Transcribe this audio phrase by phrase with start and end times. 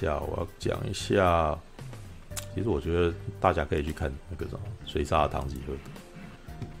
[0.00, 1.58] 下，我要讲一下。
[2.54, 4.60] 其实我觉得大家可以去看那个什么
[4.90, 5.72] 《水沙的唐吉诃德》，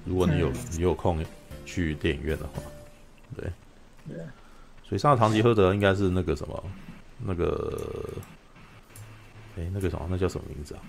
[0.04, 1.24] 如果你有你有空
[1.64, 2.62] 去电影院的话，
[3.36, 3.50] 对。
[4.08, 4.18] 对。
[4.84, 6.64] 水沙的唐吉诃德应该是那个什么，
[7.18, 8.10] 那个，
[9.56, 10.80] 哎、欸，那个什么，那叫什么名字啊？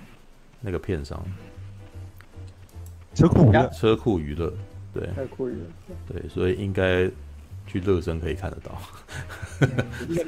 [0.60, 1.24] 那个片商。
[3.14, 3.68] 车库娱乐。
[3.70, 4.54] 车库娱乐。
[4.94, 5.08] 对。
[5.16, 5.96] 车库娱乐。
[6.08, 7.10] 对，所以应该
[7.68, 8.82] 去乐声可以看得到。
[10.08, 10.24] 对。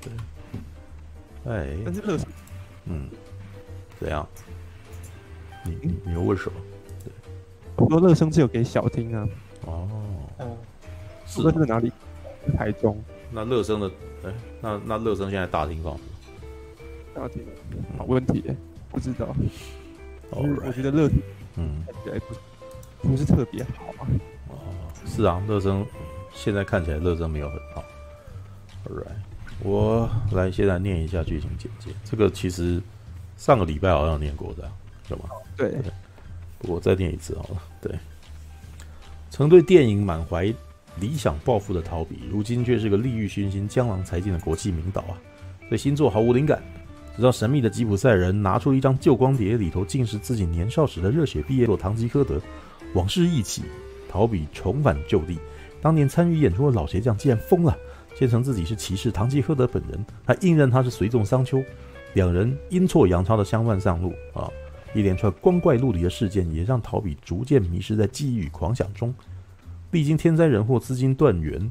[0.00, 0.12] 对。
[1.46, 1.76] 哎。
[1.84, 2.26] 但是乐声，
[2.86, 3.08] 嗯。
[4.00, 4.26] 怎样？
[5.64, 6.60] 你你你又问什么？
[7.04, 7.12] 对，
[7.74, 9.28] 不过乐声只有给小厅啊。
[9.66, 9.88] 哦，
[10.38, 10.56] 嗯，
[11.26, 11.90] 是在哪里？
[12.58, 13.02] 台中。
[13.30, 13.88] 那乐声的，
[14.24, 15.98] 哎、欸，那那乐声现在大厅放？
[17.14, 17.42] 大厅，
[17.96, 18.56] 好问题、欸，
[18.90, 19.34] 不知道。
[20.30, 21.08] 哦、我觉得乐，
[21.56, 24.06] 嗯，看起来不不是特别好啊。
[24.48, 24.56] 哦，
[25.06, 25.86] 是啊，乐声
[26.32, 27.84] 现在看起来乐声没有很好。
[28.86, 29.16] All right，
[29.62, 31.90] 我来先来念一下剧情简介。
[32.04, 32.82] 这个其实。
[33.36, 34.70] 上个礼拜好像念过的，
[35.08, 35.24] 有吗？
[35.56, 35.92] 对，对，
[36.60, 37.60] 我再念一次好了。
[37.82, 37.92] 对，
[39.28, 40.44] 曾对电影满怀
[41.00, 45.18] 理想抱负的陶比，如今却是个利欲熏心、江郎才尽的国际名导啊！
[45.68, 46.62] 对星座毫无灵感，
[47.16, 52.36] 直到神秘的吉普赛人拿出一张旧光碟，里头竟是自己年少时的热血毕业作《堂吉诃德》。
[52.94, 53.64] 往事一起，
[54.08, 55.38] 陶比重返旧地。
[55.82, 57.76] 当年参与演出的老鞋匠竟然疯了，
[58.14, 61.62] 坚称自己是骑士唐吉诃德本人，还硬认他是随从桑丘。
[62.14, 64.48] 两人阴错阳差的相伴上路啊，
[64.94, 69.12] 一连串光怪陆离的事件也让陶比逐渐迷失在记忆与狂想中。
[69.90, 71.70] 历经天灾人祸、资金断源、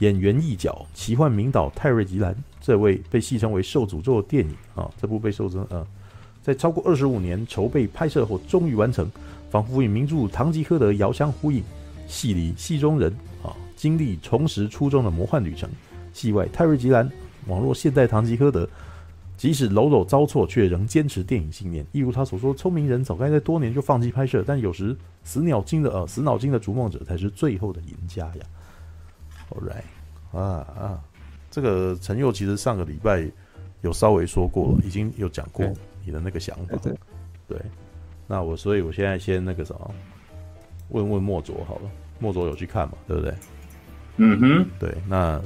[0.00, 5.86] 演员易角，奇幻名导泰瑞·吉兰这位被戏称为“受诅咒”的电影啊，这部被受称啊，
[6.42, 9.10] 在超过二十五年筹备拍摄后终于完成，
[9.50, 11.64] 仿佛与名著《唐吉诃德》遥相呼应。
[12.08, 13.12] 戏里戏中人
[13.44, 15.68] 啊，经历重拾初衷的魔幻旅程；
[16.12, 17.08] 戏外泰瑞·吉兰，
[17.46, 18.68] 网络现代唐吉诃德。
[19.36, 21.86] 即使搂搂遭挫，却仍坚持电影信念。
[21.92, 28.44] 一如他所说：“聪明人早该在多年就放弃拍摄，但有时死脑筋的呃，死脑筋的逐梦者才是最后的赢家呀。”
[29.50, 31.00] All right，啊啊，
[31.52, 33.30] 这个陈佑其实上个礼拜
[33.82, 35.64] 有稍微说过了，已经有讲过
[36.04, 36.76] 你的那个想法。
[36.82, 36.92] 对，
[37.46, 37.60] 对，
[38.26, 39.94] 那我所以我现在先那个什么，
[40.88, 41.90] 问问莫卓好了。
[42.18, 42.94] 莫卓有去看嘛？
[43.06, 43.34] 对不对？
[44.16, 45.40] 嗯哼，对，那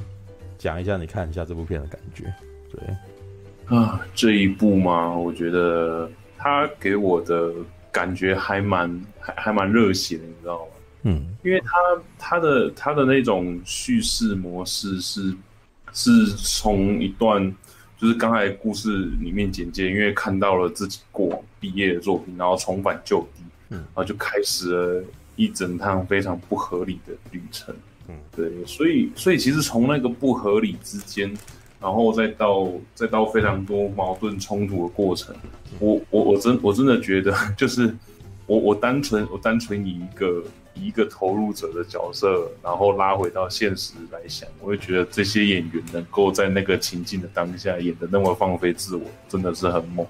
[0.57, 2.33] 讲一下你看一下这部片的感觉，
[2.71, 3.77] 对。
[3.77, 7.53] 啊，这一部嘛，我觉得他给我的
[7.91, 10.71] 感觉还蛮还还蛮热血的，你知道吗？
[11.03, 11.69] 嗯，因为他
[12.17, 15.33] 他的他的那种叙事模式是
[15.93, 17.55] 是从一段
[17.97, 25.03] 就是刚才故事里面简介，因为看到了自己过往毕业的作品，然后重返旧地，嗯，然后就开始了
[25.35, 27.75] 一整趟非常不合理的旅程，
[28.07, 31.35] 嗯，对，所以所以其实从那个不合理之间。
[31.81, 35.35] 然后再到再到非常多矛盾冲突的过程，
[35.79, 37.93] 我我我真我真的觉得，就是
[38.45, 40.41] 我我单纯我单纯以一个
[40.75, 50.07] 以一个投入者的角色，然后拉回到现实来想，我会觉得这些演员能够在那个情境的当下演得那么放飞自我，真的是很猛。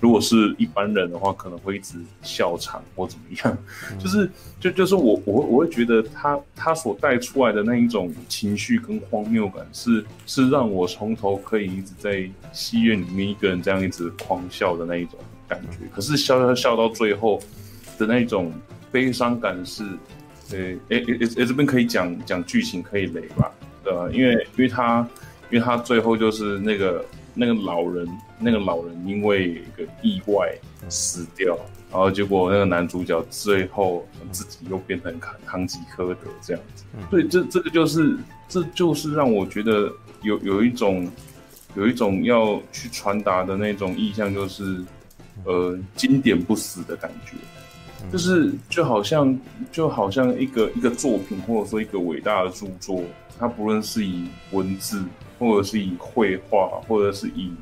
[0.00, 3.58] 如果是一般人的话，可能会一直笑场或怎么样。
[3.98, 15.78] 就是就就是我我我会觉得他他所带出来的那一种情绪跟荒谬感是，是是让我从头可以一直在戏院里面一个人这样一直狂笑的那一种感觉。
[15.94, 17.40] 可是笑笑笑到最后
[17.98, 18.52] 的那种
[18.92, 19.84] 悲伤感是，
[20.52, 20.58] 呃，
[20.88, 23.50] 诶诶诶，这边可以讲讲剧情可以雷吧？
[23.84, 24.08] 对吧？
[24.12, 25.06] 因为因为他
[25.50, 27.04] 因为他最后就是那个。
[27.38, 28.08] 那个老人，
[28.38, 30.54] 那个老人因为一个意外
[30.88, 31.58] 死掉，
[31.90, 36.84] 然后结果那个男主角最后自己又变成康康吉诃德这样子。
[37.10, 38.16] 所以这这个就是，
[38.48, 39.90] 这就是让我觉得
[40.22, 41.10] 有有一种，
[41.74, 44.84] 有一种要去传达的那种意象，就是
[45.44, 47.36] 呃经典不死的感觉，
[48.12, 49.38] 就是就好像
[49.72, 53.02] 就好像一个一个作品或者说一个伟大的著作，
[53.38, 55.02] 它不论是以文字。
[55.38, 57.52] 或者是以绘画，或者是以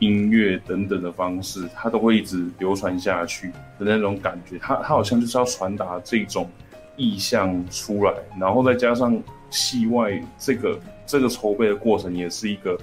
[0.00, 4.58] 音乐等等的方式，它都会一直流传下去的那种感觉。
[4.58, 6.50] 它它好像就是要传达这种
[6.96, 12.78] 意象出来，然后再加上戏外这个这个筹备的过程，也是一个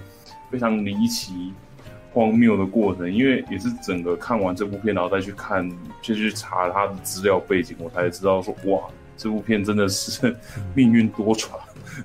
[0.49, 1.51] 非常离奇
[2.13, 3.11] 荒谬的过程。
[3.11, 5.69] 因为也是整个看完这部片，然后再去看，
[6.01, 8.83] 就去查它的资料背景，我才知道说，哇，
[9.17, 10.35] 这部片真的是
[10.75, 11.49] 命运多舛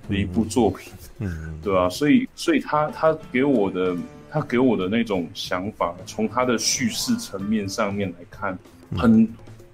[0.09, 0.93] 的一部作品。
[1.19, 3.95] 嗯，对啊，所以，所以他他给我的，
[4.33, 8.59] 他给我的那种想法，从他的叙事层面上面来看，
[8.97, 9.29] 很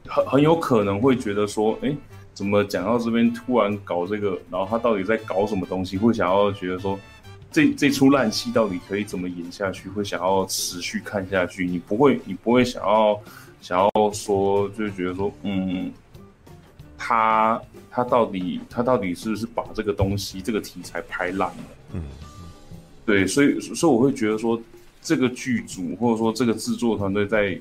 [0.05, 1.97] 很很有可能会觉得说，哎，
[2.35, 5.97] 怎么讲到这边突然搞这个，然后他到底在搞什么东西？
[5.97, 6.99] 会想要觉得说，
[7.53, 11.65] 这这出烂戏到底可以怎么演下去，会想要持续看下去。
[11.65, 13.21] 你不会，你不会想要
[13.61, 15.93] 想要说，就觉得说，嗯，
[16.97, 17.63] 他
[17.93, 21.65] 他到底他到底是不是把这个东西这个题材拍烂了？
[21.93, 22.03] 嗯，
[23.09, 24.61] 对，所以所以我会觉得说，
[25.03, 27.59] 这个剧组或者说这个制作团队在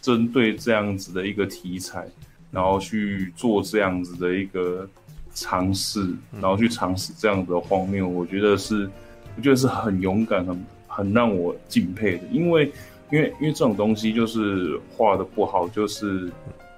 [0.00, 2.06] 针对这样子的一个题材，
[2.50, 4.88] 然后去做这样子的一个。
[5.38, 6.00] 尝试，
[6.40, 8.88] 然后去尝试这样子的荒谬，我觉得是，
[9.36, 12.22] 我觉得是很勇敢、很很让我敬佩的。
[12.32, 12.72] 因为，
[13.12, 16.32] 因为，因为这种东西就是画的不好，就是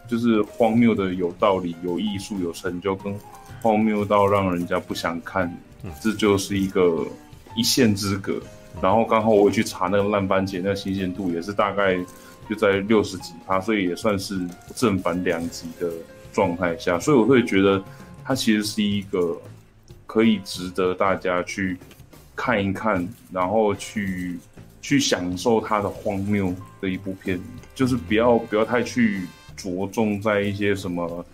[0.08, 3.16] 就是荒谬的有道理、有艺术、有成就，跟
[3.62, 5.56] 荒谬到让人家不想看，
[6.02, 7.06] 这就是一个
[7.58, 8.40] 一线之隔。
[8.80, 11.98] 然后刚好我去查那个烂番茄，那个新鲜度也是大概
[12.48, 14.40] 就在六十几趴，所以也算是
[14.74, 15.90] 正反两极的
[16.32, 17.82] 状态下，所以我会觉得。
[18.24, 19.40] 它其实是一个
[20.04, 21.78] 可以值得大家去
[22.36, 24.38] 看一看，然后去
[24.82, 27.40] 去享受它的荒谬的一部片，
[27.74, 29.22] 就是不要不要太去
[29.56, 31.24] 着重在一些什么，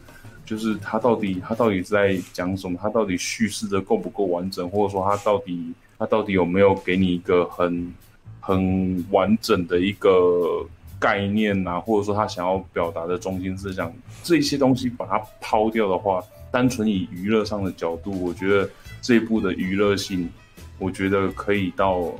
[0.47, 7.93] 就是它到底它到底在讲什么，它到底叙事的够不够完整，或者说它到底他到底有没有给你一个很
[8.41, 10.67] 很完整的一个
[10.99, 13.93] 概念啊，或者说他想要表达的中心思想，
[14.23, 16.23] 这些东西把它抛掉的话。
[16.51, 18.71] 单纯以娱乐上的角度，我觉得
[19.03, 20.31] 这一部的娱乐性，
[20.79, 22.15] 我觉得可以到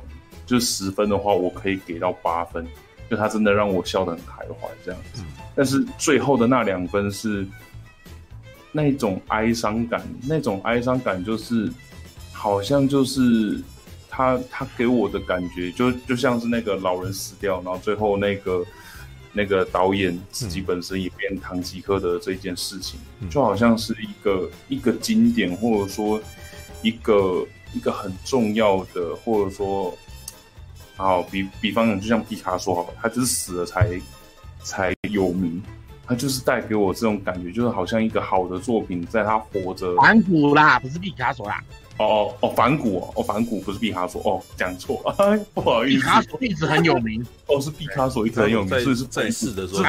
[0.45, 2.67] 就十分的话，我可以给到八分，
[3.09, 5.23] 就他真的让我笑得很开怀这样子。
[5.55, 7.47] 但是最后的那两分是
[8.73, 11.71] 那种哀伤感，那种哀伤感就是
[12.35, 13.59] 好像就是
[14.09, 18.63] 他他给我的感觉，就就像是那个老人死掉，然后最后那个。
[19.37, 26.17] 那个导演自己本身也变唐吉诃德的这件事情，嗯、就好像是一个一个经典，或者说
[26.81, 29.93] 一个一个很重要的，或者说，
[30.95, 33.99] 好比比方讲，就像毕卡索好了，他就是死了才
[34.63, 35.61] 才有名，
[36.07, 41.61] 他就是带给我这种感觉，就是好像一个好的作品，在他活着，梵谷啦，不是毕卡索啦。
[41.97, 49.83] 哦哦哦，梵谷哦，哦梵谷不是毕卡索哦，讲错，哎，不好意思，毕卡索一直很有名，哦是毕卡索一直很有名，所以是在世的时候，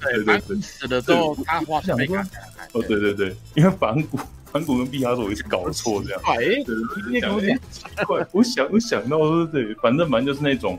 [0.00, 4.18] 对对对，死的时候他画是没看起来，哦对对对，因为梵谷
[4.52, 10.78] 梵谷跟毕卡索一直搞错这样，哎，对对对，有点奇怪，我想我想到是对，反正反正就是那种，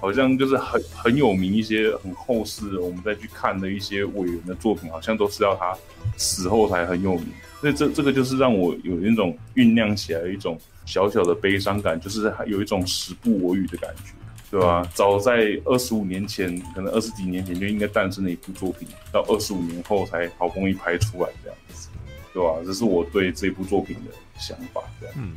[0.00, 5.72] 好像就是很很有名一些很后世的，我们再去看的一些伟人的作品，好像都是要他
[6.16, 7.28] 死后才很有名。
[7.60, 14.12] 所以这这个就是让我有一种酝酿起来的一种小小的悲伤感，就是有一种时不我与的感觉，
[14.50, 14.82] 对吧？
[14.94, 21.88] 早在二十五年前，可能二十几年前就应该诞生的一部作品，到二十五年后才好不容易拍出来这样子，
[22.32, 22.54] 对吧？
[22.64, 24.80] 这是我对这部作品的想法。
[24.98, 25.36] 这样，嗯，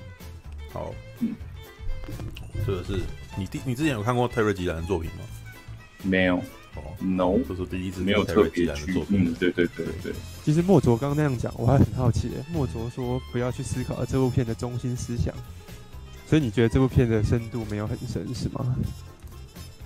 [0.72, 1.36] 好，嗯，
[2.66, 3.02] 这个是
[3.38, 5.26] 你第你之前有看过泰瑞吉兰的作品吗？
[6.04, 6.42] 没有。
[6.76, 9.06] 哦，no，这是第一次没有特别去做。
[9.10, 10.14] 嗯，对对对对。
[10.44, 12.32] 其实莫卓刚刚那样讲，我还很好奇。
[12.52, 15.34] 莫卓说不要去思考这部片的中心思想，
[16.28, 18.76] 所以你觉得这部片的深度没有很深，是吗？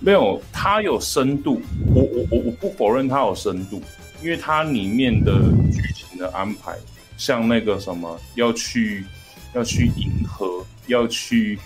[0.00, 1.60] 没有，它有深度。
[1.94, 3.82] 我我我我不否认它有深度，
[4.22, 5.40] 因为它里面的
[5.72, 6.76] 剧情的安排，
[7.16, 9.04] 像那个什么要去
[9.54, 11.58] 要去迎合，要去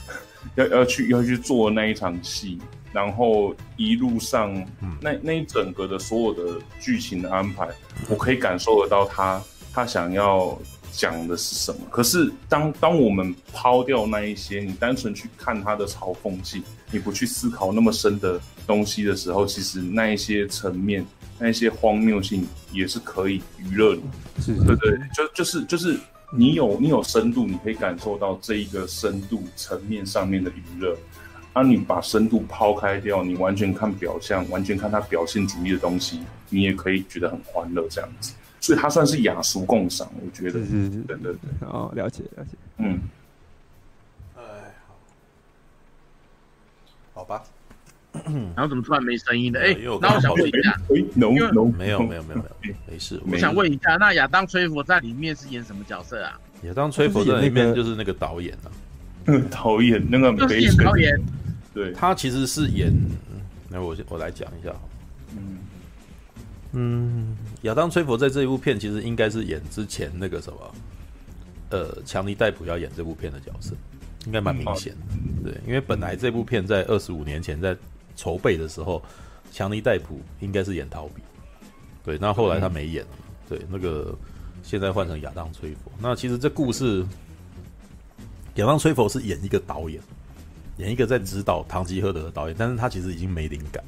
[0.54, 2.58] 要要去要去做那一场戏。
[2.92, 4.54] 然后一路上，
[5.00, 7.68] 那那一整个的所有的剧情的安排，
[8.08, 9.42] 我可以感受得到他
[9.72, 10.58] 他想要
[10.90, 11.80] 讲的是什么。
[11.90, 21.04] 可是当当我们抛掉那一些，你单纯去看他的嘲讽性，你不去思考那么深的东西的时候，其实那一些层面，
[21.38, 24.02] 那一些荒谬性也是可以娱乐的。
[24.40, 25.98] 是，对对，就就是就是
[26.32, 30.96] 你有你有深度，你可以感受到这一个深度层面上面的娱乐。
[31.58, 38.32] 当、啊、你把深度抛开掉，你完全看表象，完全看他表现主义的东西，你也可以觉得很欢乐这样子。
[38.60, 40.60] 所以他算是雅俗共赏，我觉得。
[40.60, 41.68] 是是是，对对对。
[41.68, 42.50] 哦，了解了解。
[42.76, 43.00] 嗯。
[44.36, 44.42] 哎，
[44.86, 44.96] 好。
[47.14, 47.42] 好吧。
[48.54, 49.60] 然后怎么突然没声音了？
[49.60, 53.20] 哎，那我想问一下，哎，no no，没有没有没有没有，没事。
[53.30, 56.38] 我想问一下，那亚当崔佛在里面是演什么角色啊？
[56.62, 58.70] 亚当崔佛在里面就是那个导演啊。
[59.50, 61.14] 导演那个没演导演。
[61.78, 62.92] 对，他其实是演，
[63.68, 64.74] 那我我来讲一下。
[65.36, 65.58] 嗯
[66.72, 70.74] 嗯，亚当崔佛在这一部片其实应该是演之前那个什么，
[71.70, 73.76] 呃，强尼戴普要演这部片的角色，
[74.26, 74.98] 应该蛮明显的。
[75.12, 77.76] 嗯、对，因为本来这部片在二十五年前在
[78.16, 79.00] 筹备的时候，
[79.52, 81.22] 强尼戴普应该是演陶比，
[82.04, 83.10] 对，那后来他没演了，
[83.48, 84.12] 对，那个
[84.64, 85.92] 现在换成亚当崔佛。
[86.00, 87.06] 那其实这故事
[88.56, 90.02] 亚当·崔佛是演一个导演，
[90.78, 93.84] 演一个在指导唐吉诃德的导演，但是他其实已经没灵感，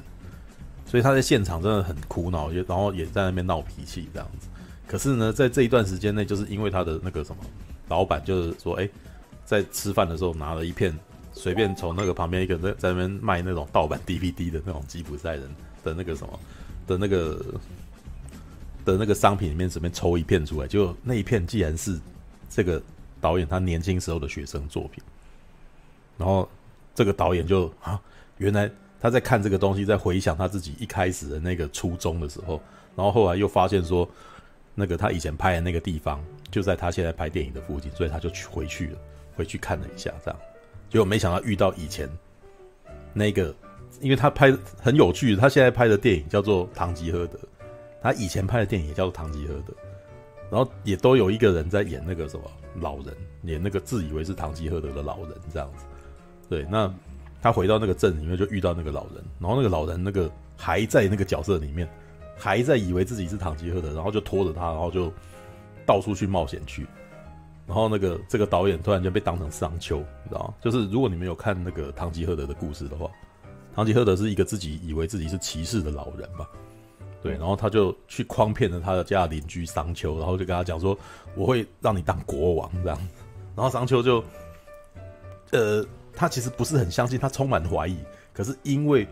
[0.85, 4.47] 所以他在现场真的很苦恼，也然后也在那边闹脾气这样子。
[4.87, 7.41] 可是呢，在这一段时间内，就是因为他的那个什么
[7.87, 8.89] 老板，就是说，哎、
[9.45, 10.93] 在吃饭的时候拿了一片，
[11.31, 15.49] 随便从那个旁边一个在在那边卖那种盗版 DVD 的那种吉普赛人
[15.81, 16.39] 的那个什么
[16.87, 17.45] 的那个
[18.83, 21.97] 的那个商品里面，随便抽一片出来，就那一片既然是
[22.49, 22.81] 这个
[23.21, 25.01] 导演他年轻时候的学生作品，
[26.17, 26.49] 然后
[26.93, 27.99] 这个导演就啊，
[28.37, 28.69] 原来
[28.99, 32.61] 他在看这个东西，在回想他自己一开始的那个初衷的时候，
[32.95, 34.09] 然后后来又发现说。
[34.73, 38.97] 那个他以前拍的那个地方，就在他现在拍电影的附近，所以他就去回去了，
[39.35, 40.39] 回去看了一下，这样，
[40.89, 42.09] 结果没想到遇到以前
[43.13, 43.53] 那个，
[43.99, 44.49] 因为他拍
[44.81, 47.37] 很有趣，他现在拍的电影叫做《唐吉诃德》，
[48.01, 49.73] 他以前拍的电影也叫做《唐吉诃德》，
[50.49, 55.83] 然后也都有一个人在演那个什么老人，演那个自以为是唐吉诃德的老人这样子。
[56.51, 56.93] 对，那
[57.41, 61.87] 他回到那个镇里面就遇到那个老人，然后那个老人那个还在那个角色里面。
[62.43, 65.13] 还在以为自己是唐吉诃德，然后就拖着他，然后就
[65.85, 66.87] 到处去冒险去。
[67.67, 70.53] 然后那个这个导演突然间被当成商丘，你知道吗？
[70.59, 73.07] 就是如果你们有看那个唐吉诃德的故事的话，
[73.75, 76.49] 唐吉诃德是一个自己以为自己是骑士的老人吧？
[77.21, 80.97] 对，然后他就去诓骗了他的家邻居商丘，然后就跟他讲说
[81.37, 82.97] ：“我会让你当国王这样。”
[83.55, 84.23] 然后商丘就，
[85.51, 87.97] 呃，他其实不是很相信，他充满怀疑。
[88.33, 89.07] 可是因为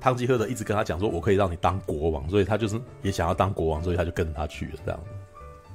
[0.00, 5.00] 汤吉诃德一直跟他讲说：“我可以让你当国王。”所以他就是也想要当国王，所以他就跟着他去了这样。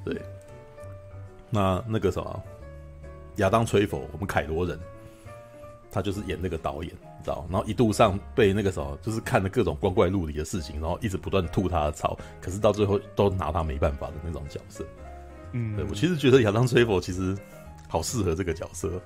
[0.03, 0.21] 对，
[1.49, 2.43] 那那个什么
[3.37, 4.79] 亚当·崔佛，我们凯罗人，
[5.91, 7.45] 他就是演那个导演，你知道？
[7.51, 14.83] 然后一度上被那个什么，就是看了各种光怪陆离的事情，然后一直不断吐他的槽，可是到最后都拿他没办法的那种角色。
[15.51, 17.37] 嗯，对，我其实觉得亚当·崔佛其实
[17.87, 19.01] 好适合这个角色，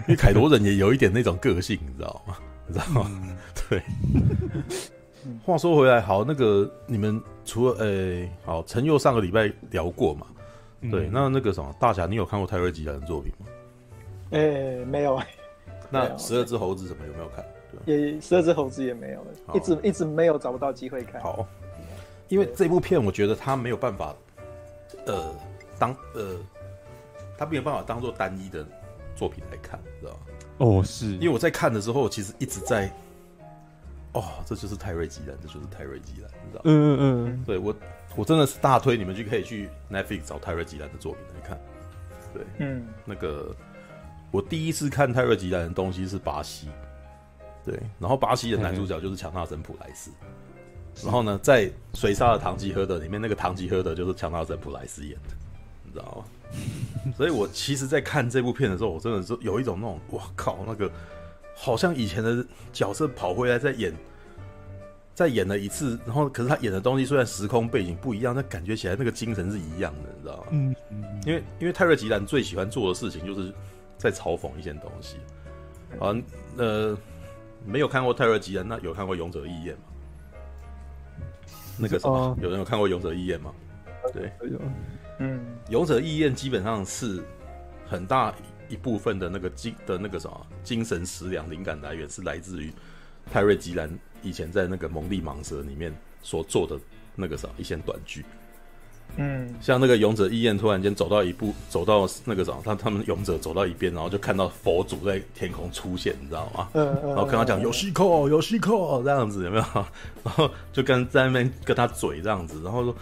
[0.00, 2.36] 因为凯罗人也有一点那种个性，你知道吗？
[2.66, 3.10] 你知道吗？
[3.10, 3.36] 嗯、
[3.68, 3.82] 对。
[5.44, 7.86] 话说回来，好，那个你们除了诶、
[8.22, 10.26] 欸，好，陈佑上个礼拜聊过嘛？
[10.82, 13.46] 嗯、对，那那个什么，大侠，你有看过泰瑞吉兰的作品吗？
[14.30, 15.20] 诶、欸， 没有。
[15.90, 17.44] 那十二只猴子什么有没有看？
[17.84, 21.20] 也十二只猴子也没有了，一直一直没有找不到机会看。
[21.20, 21.46] 好，
[22.28, 24.14] 因为这部片我觉得他没有办法，
[25.06, 25.34] 呃，
[25.78, 26.36] 当呃，
[27.36, 28.66] 他没有办法当做单一的
[29.16, 30.18] 作品来看，知道吗？
[30.58, 32.88] 哦，是因为我在看的时候，其实一直在，
[34.12, 36.62] 哦，这就是泰瑞吉兰，这就是泰瑞吉兰，你知道吗？
[36.64, 37.74] 嗯嗯嗯，对我，
[38.14, 41.58] 我真的是大推你们就可以去 Netflix 找泰瑞吉兰的作品来看。
[42.32, 43.54] 对，嗯，那个
[44.30, 46.68] 我第一次看泰瑞吉兰的东西是巴西，
[47.64, 50.10] 对，然后巴西的男主角就是强纳森普莱斯，
[51.02, 55.34] 然后呢，在水杀的唐吉诃德里面，那个唐吉诃德就是强纳森普莱斯演的，
[55.84, 56.24] 你知道吗？
[57.16, 60.90] 所以，我其实，在看这部片的时候，我真的是有一种那种，哇靠，那个
[61.54, 63.92] 好像以前的角色跑回来再演，
[65.14, 70.46] 再演了一次，然后可是他演的东西虽然时空背景不一样，但感觉起来那个精神是一样的，你知道吗？
[70.50, 71.04] 嗯嗯。
[71.24, 73.52] 因为因为泰瑞吉兰最喜欢做的事情，就是
[73.96, 75.16] 在嘲讽一些东西。
[76.00, 76.14] 啊，
[76.56, 76.96] 呃，
[77.64, 79.84] 没有看过泰瑞吉兰，那有看过《勇者义彦》吗？
[81.78, 83.52] 那个什么，有人有看过《勇者义彦》吗？
[84.12, 84.30] 对。
[85.18, 87.22] 嗯，勇者义彦基本上是
[87.88, 88.34] 很大
[88.68, 92.72] 一部分的那个精的那个什么精神食粮灵感来源是来自于
[93.32, 93.90] 泰瑞吉兰
[94.22, 96.78] 以前在那个蒙蒂蟒蛇里面所做的
[97.14, 98.24] 那个啥一些短剧。
[99.16, 106.68] 嗯，像那个勇者义彦突然间走到一步，走到那个什么，他他们勇者走到一边，然后就看到佛祖在天空出现，你知道吗？
[106.74, 109.64] 嗯嗯，然后跟他讲有西口有西口这样子有没有？
[110.24, 112.94] 然后就跟在那边跟他嘴这样子，然后说。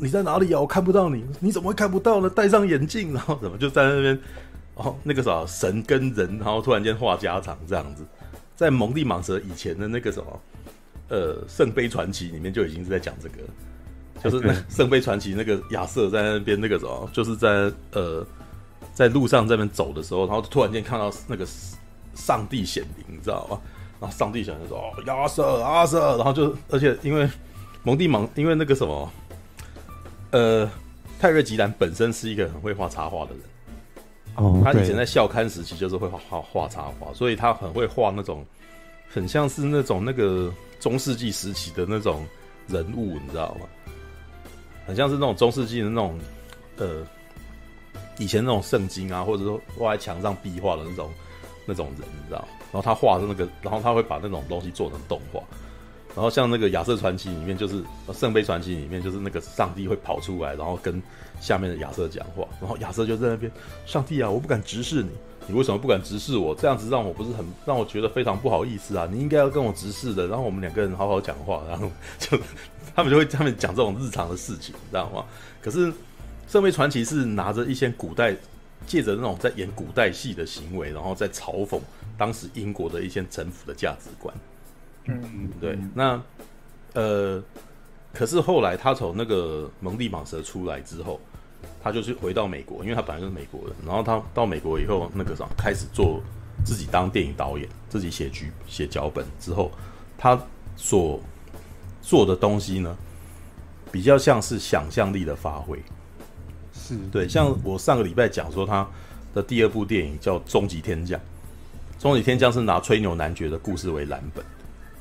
[0.00, 0.60] 你在哪里呀？
[0.60, 2.30] 我看不到你，你怎么会看不到呢？
[2.30, 4.18] 戴上眼镜，然后怎么就在那边？
[4.74, 8.04] 哦，那个啥，神跟人，然后突然间话家常这样子，
[8.54, 10.40] 在蒙蒂蟒蛇以前的那个什么，
[11.08, 18.24] 呃，圣杯传奇里面就已经是在讲这个，就是圣杯传奇那个亚瑟在那边那个什么，就是在呃，
[18.94, 21.44] 在路上在那边走的时候，然后突然间看到那个
[22.14, 23.60] 上帝显灵，你知道吗？
[23.98, 27.28] 然后上帝显灵说：“哦，亚瑟，亚瑟。”然后就而且因为
[27.82, 29.10] 蒙蒂蟒，因为那个什么。
[30.30, 30.70] 呃，
[31.18, 33.40] 泰瑞吉兰本身是一个很会画插画的人。
[34.36, 38.44] 哦，他以前在校刊时期就是会画画画插画，所以他很会画那种
[39.10, 42.24] 很像是那种那个中世纪时期的那种
[42.68, 43.66] 人物，你知道吗？
[44.86, 46.18] 很像是那种中世纪的那种
[46.76, 47.04] 呃，
[48.18, 51.10] 以前那种圣经啊，或者说画在墙上壁画的那种
[51.66, 52.46] 那种人，你知道？
[52.70, 55.40] 然后他画的那个，然后他会把那种东西做成动画。
[56.18, 57.80] 然后像那个亚瑟传奇里面，就是
[58.12, 61.00] 圣杯传奇里面，就是那个上帝会跑出来，然后跟
[61.40, 63.48] 下面的亚瑟讲话，然后亚瑟就在那边，
[63.86, 65.10] 上帝啊，我不敢直视你，
[65.46, 66.52] 你为什么不敢直视我？
[66.56, 69.08] 这样子让我不是很让我觉得非常不好意思啊！
[69.08, 72.36] 你应该要跟我直视的，然后我们两个人好好讲话，然后就
[72.96, 75.24] 他们就会他们讲这种日常的事情，知道吗？
[75.62, 75.86] 可是
[76.48, 78.34] 《圣杯传奇》是拿着一些古代，
[78.88, 81.78] 借着那种在演古代戏的行为，然后在嘲讽
[82.16, 84.34] 当时英国的一些臣服的价值观。
[85.08, 85.78] 嗯，对。
[85.94, 86.22] 那
[86.94, 87.42] 呃，
[88.12, 91.20] 可是后来他从那个蒙地蟒蛇出来之后。
[91.82, 93.74] 他就是回到美国，因为他本来就是美国人。
[93.86, 96.20] 然后他到美国以后，那个啥，开始做
[96.64, 99.70] 自己当电影导演，自己写剧、写脚本之后，
[100.18, 100.38] 他
[100.76, 101.20] 所
[102.02, 102.96] 做的东西呢，
[103.92, 105.80] 比较像是想象力的发挥。
[106.72, 108.86] 是对，像我上个礼拜讲说，他
[109.32, 111.18] 的第二部电影叫《终极天将》，
[112.02, 114.44] 《终极天将》是拿吹牛男爵的故事为蓝本。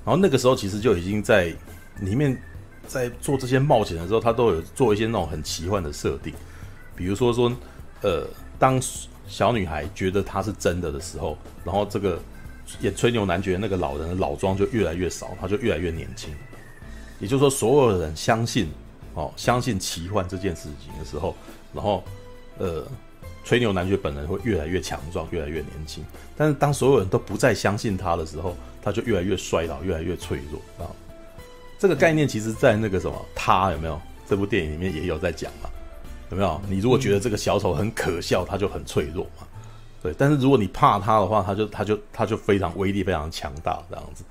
[0.08, 1.54] 然后那个时候其实就已经在
[2.00, 2.42] 里面
[2.88, 6.34] 在做这些冒险的时候，他都有做一些那种很奇幻的设定。
[6.96, 7.52] 比如说说，
[8.02, 8.26] 呃，
[8.58, 8.82] 当
[9.28, 12.18] 小女孩觉得他是真的的时候，然后这个
[12.80, 16.34] 演吹牛男爵那个老人的老妆就越来越少，他就越来越年轻。
[17.20, 18.70] 也就是说，所有的人相信
[19.14, 21.36] 哦，相信奇幻这件事情的时候，
[21.74, 22.02] 然后
[22.60, 22.88] 呃，
[23.44, 26.02] 吹牛男爵本人会越来越强壮，越来越年轻。
[26.38, 28.56] 但是当所有人都不再相信他的时候，
[28.88, 30.88] 他就越来越衰老，越来越脆弱啊。
[31.78, 35.70] 这个概念其实，在那个什么他有没有这部电影里面也有在讲嘛。
[36.30, 36.62] 有没有？
[36.70, 39.46] 你如果觉得这个小丑很可笑，他就很脆弱嘛。
[40.02, 44.24] 对，但是如果你怕他的话，他就他就他就非常威力非常强大这样子。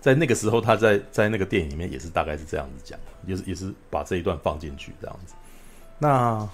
[0.00, 5.34] 在那个时候，他在在那个电影里面也是大概是这样子讲，也是也是把这一段放进去这样子。
[5.98, 6.48] 那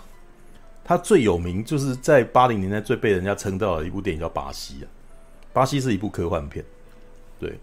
[0.85, 4.87] 他最有名就是在八零年代最被人家称道的一部电影叫《巴西》啊，
[5.53, 6.65] 《巴西》是一部科幻片，
[7.39, 7.59] 对。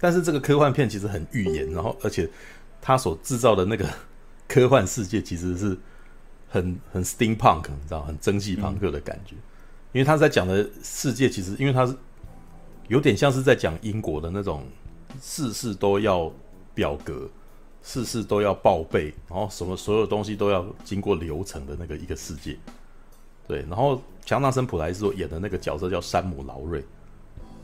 [0.00, 2.28] 但是这个科幻片其实很预言，然后而且
[2.80, 3.86] 他所制造的那个
[4.48, 5.78] 科幻世界其实是。
[6.52, 9.46] 很很 steampunk，你知道，很蒸汽朋克的感觉，嗯、
[9.92, 11.94] 因为他在讲的世界其实，因为他是
[12.88, 14.66] 有点像是在讲英国的那种
[15.22, 16.28] 事事都要
[16.74, 17.30] 表格，
[17.84, 22.58] 事事都要报备，然后什么所有东西都要经过流程的那个一个世界。
[23.46, 26.84] 对，然后强纳森普莱斯所演的那个角色叫山姆劳瑞，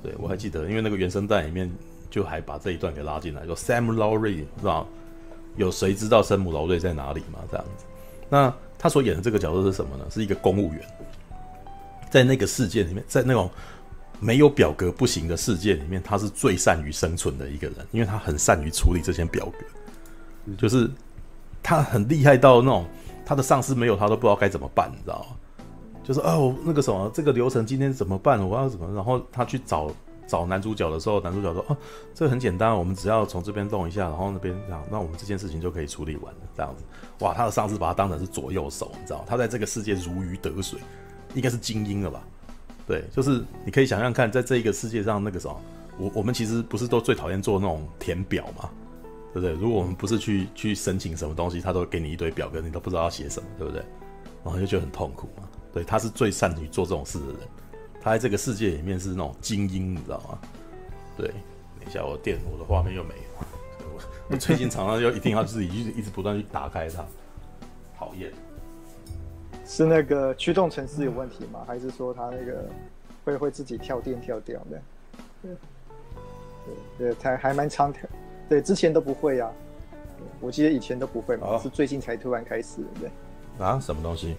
[0.06, 1.70] 对我还记得，因为那个原声带里面
[2.10, 4.86] 就还把这一段给拉进来，说 Sam Lowry，知道
[5.56, 7.40] 有谁知道山姆劳瑞在哪里吗？
[7.50, 7.84] 这样子，
[8.28, 8.54] 那。
[8.78, 10.04] 他所演的这个角色是什么呢？
[10.10, 10.82] 是一个公务员，
[12.10, 13.50] 在那个世界里面，在那种
[14.20, 20.90] 没有表格不行的世界里面，他是最善于生存的一个人，因为他很善于处理这些表格，就是
[21.62, 22.84] 他很厉害到那种
[23.24, 25.35] 他的上司没有他都不知道该怎么办，你知道吗？
[26.06, 28.38] 就是哦，那个什么，这个流程今天怎么办？
[28.46, 28.94] 我要怎么？
[28.94, 29.90] 然后他去找。
[30.28, 31.76] 找男主角的时候，男主角说：“哦，
[32.12, 36.40] 这很简单，我们只要从这边动一下，然后那边这样，那我们这件事情就可以处理完了。
[36.56, 36.82] 这样子，
[37.20, 40.80] 哇，他的上司把他当成是左右手，你知道，他在这个世界如鱼得水，
[41.34, 42.24] 应该是精英了吧？
[42.88, 45.60] 对，就是你可以想象看，在这一个世界上，那个时候，
[45.96, 48.68] 我我们其实不是都最讨厌做那种填表嘛，
[49.32, 49.52] 对不对？
[49.52, 53.80] 如果我们不是去去申请什么东西，他都给你一堆表格，你都不知道要写什么，对不对？
[54.42, 55.45] 然后就觉得很痛苦嘛。
[55.76, 57.36] 对，他是最善于做这种事的人。”
[58.00, 60.38] 他在这个世界里面是那种精英，你知道吗？
[61.18, 63.46] 对，等一下我电我的画面又没了，
[63.80, 67.04] 我我最近常常就一定要自己一直一直不断去打开它，
[67.98, 68.32] 讨厌。
[69.66, 71.62] 是那个驱动程式有问题吗？
[71.66, 72.70] 还是说它那个
[73.22, 74.82] 会会自己跳电跳掉的？
[75.42, 75.52] 对
[76.96, 78.08] 对，才还蛮长跳。
[78.48, 79.52] 对，之前都不会啊。
[80.40, 83.10] 我记得以前都不会嘛，哦、是最近才突然开始，对。
[83.62, 83.78] 啊？
[83.78, 84.36] 什么东西？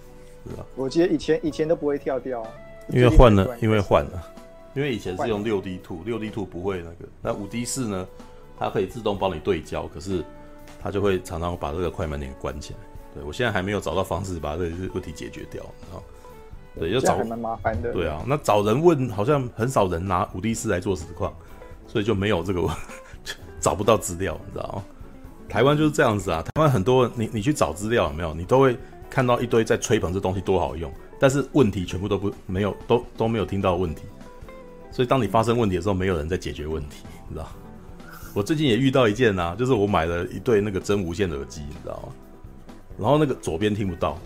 [0.76, 2.50] 我记得以前以前都不会跳掉啊。
[2.90, 4.22] 因为换了，因为换了，
[4.74, 8.06] 因为以前是用六 D Two，六 D Two 不会那个，那五 D 四呢，
[8.58, 10.24] 它可以自动帮你对焦，可是
[10.82, 12.78] 它就会常常把这个快门点关起来。
[13.14, 16.00] 对，我现在还没有找到方式把这个问题解决掉，啊，
[16.78, 17.92] 对，要找还蛮麻烦的。
[17.92, 21.34] 对啊，那找人问好像很少人拿五 D 四来做实况，
[21.86, 22.66] 所以就没有这个
[23.60, 24.84] 找不到资料，你知道吗？
[25.46, 28.32] 台湾就是这样子啊，台湾很多你你去找资料有没有？
[28.32, 28.74] 你都会
[29.10, 30.92] 看到一堆在吹捧这东西多好用。
[31.20, 34.02] 但是问题全部都不没有都都没有听到问题，
[34.92, 37.48] 所以当你发生问题的时候，没有人在解决问题，你知道？
[38.34, 42.12] 我最近也遇到一件啊， 就是我买了一对那个真无线耳机，你知道吗？
[42.96, 44.16] 然后那个左边听不到，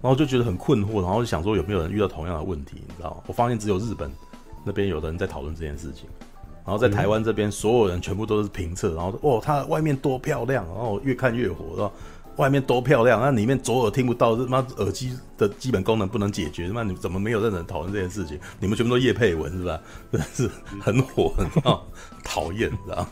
[0.00, 3.16] 然后就觉得很困惑，然后就想说有没有人遇到同样的问题，你知道吗？
[3.26, 4.08] 我发现只有日本
[4.64, 6.08] 那边有的人在讨论这件事情，
[6.64, 11.90] 然后在台湾这边所有人全部都是评测，然后说哦，它外面多漂亮，然后越看越火，是吧？
[12.38, 18.38] 外面多漂亮，那里面左耳听不到，他妈耳机的基本功能不能解决，那你怎么没有任何人讨论这件事情？
[18.60, 19.78] 你们全部都叶佩文是吧？
[20.10, 21.46] 真是很火，很
[22.24, 23.06] 讨厌，知道？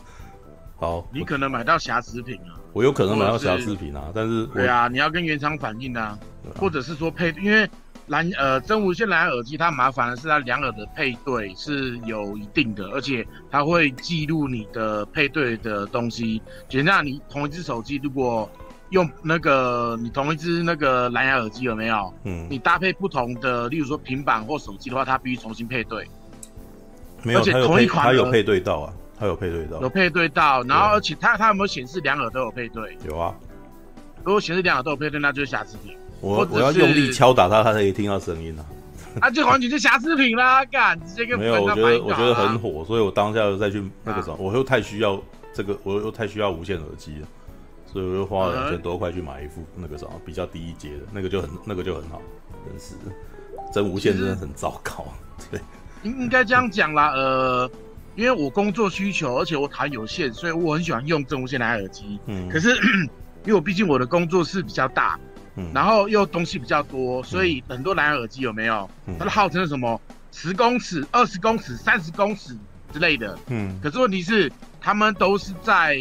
[0.77, 6.17] 好，你可能买到瑕疵品啊，我有可能买到瑕疵品啊，但是对啊，你要跟原厂反映啊，
[6.55, 7.67] 或者是说配，因为
[8.05, 16.41] 蓝呃真无线蓝牙耳机，它麻烦的是它两耳的配对是有一定的，而且它会记录你的配对的东西。
[16.69, 18.49] 就像你同一只手机，如果
[18.89, 22.13] 用那个你同一只那个蓝牙耳机有没有？
[22.23, 26.07] 嗯，你搭配不同的，例如说平板或手机的话，它必须重新配对。
[27.23, 32.97] 没有，而且同一款它有配对到啊，它有配对到，有配对到，然后而且它它有没有显示两耳都有配对？
[33.07, 33.35] 有啊。
[34.23, 35.95] 如果显示两耳都有配对，那就是瑕疵品。
[36.21, 38.65] 我我要用力敲打它，它才可以听到声音啊。
[39.19, 40.63] 啊，这完全是瑕疵品啦！
[40.65, 42.69] 干，直接跟没有，我觉得我觉得很火。
[42.69, 45.19] 火，所以我当下又再去那个什么，啊我又太需要
[45.53, 47.27] 这个，我又太需要无线耳机了，
[47.97, 52.21] 所以我又花了两千多块去买一副那个什么比较低一阶的，那个就很那个就很好，
[52.69, 52.93] 真是
[53.73, 55.03] 真无线真的很糟糕。
[55.49, 55.59] 对，
[56.03, 57.71] 应应该这样讲啦，呃，
[58.15, 62.19] 因为我工作需求，而且我台有线，所以我很喜欢用真无线蓝牙耳机。
[62.27, 62.69] 嗯，可是
[63.45, 65.19] 因为我毕竟我的工作室比较大。
[65.59, 68.87] 嗯、然后又东西比较多，所以很多蓝牙耳机有没有？
[69.07, 69.99] 嗯、它的号称是什么
[70.31, 72.55] 十公尺、二十公尺、三十公尺
[72.93, 73.35] 之类的。
[73.47, 73.75] 嗯。
[73.81, 75.97] 可是问题是，他们都是在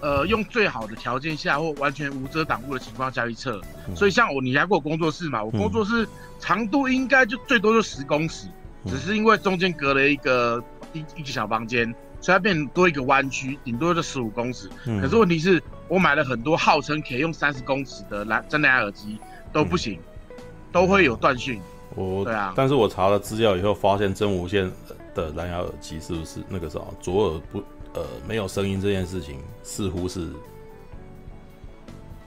[0.00, 3.60] 呃用最好的条件下或完全无遮挡物的情况下去测。
[3.88, 5.42] 嗯、所以像我，你来过我工作室嘛？
[5.42, 6.08] 我工作室
[6.38, 8.48] 长度应该就最多就十公尺，
[8.84, 11.94] 嗯、只是因为中间隔了一个一一个小房间。
[12.22, 14.68] 所以它变多一个弯曲，顶多就十五公尺。
[14.84, 19.18] 嗯、可是问题是我买了很多号称可以用三十公尺的蓝真蓝牙耳机
[19.54, 20.36] 都不行，嗯、
[20.70, 21.58] 都会有断讯。
[21.94, 24.70] 我对啊，但是我查了资料以后，发现真无线
[25.14, 27.62] 的蓝牙耳机是不是那个什么左耳不
[27.94, 30.28] 呃没有声音这件事情，似乎是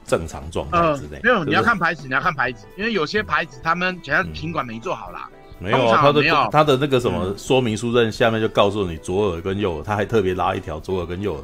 [0.05, 1.17] 正常状态之内。
[1.17, 5.29] 呃、没有，你要看牌子，你要看牌子，因为有些牌子他们全是品管没做好啦。
[5.31, 11.43] 嗯没有啊，他的他的那个什么说明书在下面就告诉你左耳跟右耳，他还特别拉一条左耳跟右耳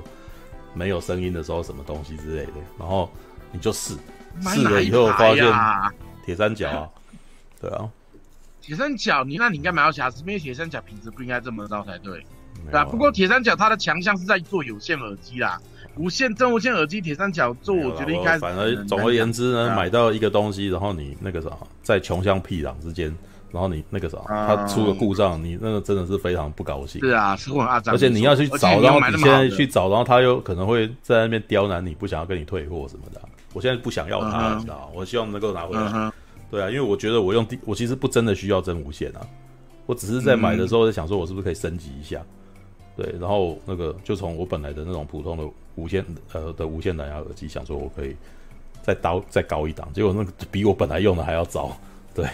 [0.73, 3.09] 没有声音的时候什么东西之类的，然后
[3.53, 3.95] 你就试
[4.41, 5.45] 试了以后发现
[6.25, 6.89] 铁三角啊，
[7.61, 7.87] 对啊，
[8.61, 12.25] 铁三角你那你应该买到瑕疵，因为铁三角品质不应该这么糟才对，
[12.65, 12.85] 对吧？
[12.85, 15.59] 不过铁三角它的强项是在做有线耳机啦，
[15.95, 21.49] 无线真无线耳机铁三角做我觉得应该反而总而言之呢，买到一个东西，然后你那个啥
[21.81, 23.15] 在穷乡僻壤之间。
[23.51, 27.01] 然后你那个啥，它出个故障，你那个真的是非常不高兴。
[27.01, 27.91] 是啊，是很阿杂。
[27.91, 33.19] 而且你要去找，然后你现在去找，然后他又可能会在那边刁难你，不想要跟你退货什么的。
[33.53, 34.91] 我现在不想要它，你知道？
[34.93, 36.11] 我希望能够拿回来。
[36.51, 39.25] 对啊，因为我觉得我用第，我其实不真的需要真无线啊，
[39.87, 42.21] 我只是在买的时候在想说，我是不是可以升级一下？
[43.01, 45.43] 对，然后那个就从我本来的那种普通的
[45.75, 48.15] 无线呃的无线蓝牙耳机，想说我可以
[48.81, 51.77] 再高再高一档，结果那个比我本来用的还要糟。
[52.13, 52.27] 对。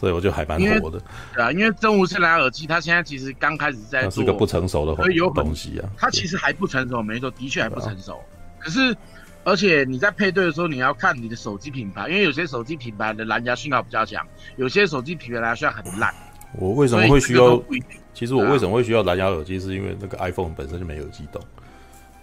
[0.00, 1.02] 所以我就还蛮火的，
[1.34, 4.94] 对啊，因为真无线蓝牙耳机，它现在其实刚开始在做，是个不成熟的
[5.30, 5.90] 东西啊。
[5.96, 8.12] 它其实还不成熟，没错，的确还不成熟。
[8.12, 8.22] 啊、
[8.60, 8.96] 可是，
[9.42, 16.14] 而且你在配对的时候，你要看你的手机品牌，因为有些手机品牌的蓝牙讯号比较强，有些手机品牌蓝牙讯号很烂。
[16.54, 17.60] 我为什么会需要？
[18.14, 21.40] 其实我为什么会需要蓝牙耳机，是因为那个 iPhone 本身就没有机动，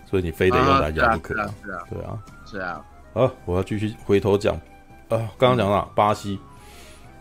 [0.06, 1.40] 所以你非得用蓝牙不可。
[1.42, 2.86] 啊，是啊，对啊，是啊。
[3.14, 4.56] 好，我要继续回头讲
[5.10, 6.40] 啊，刚刚讲到巴西，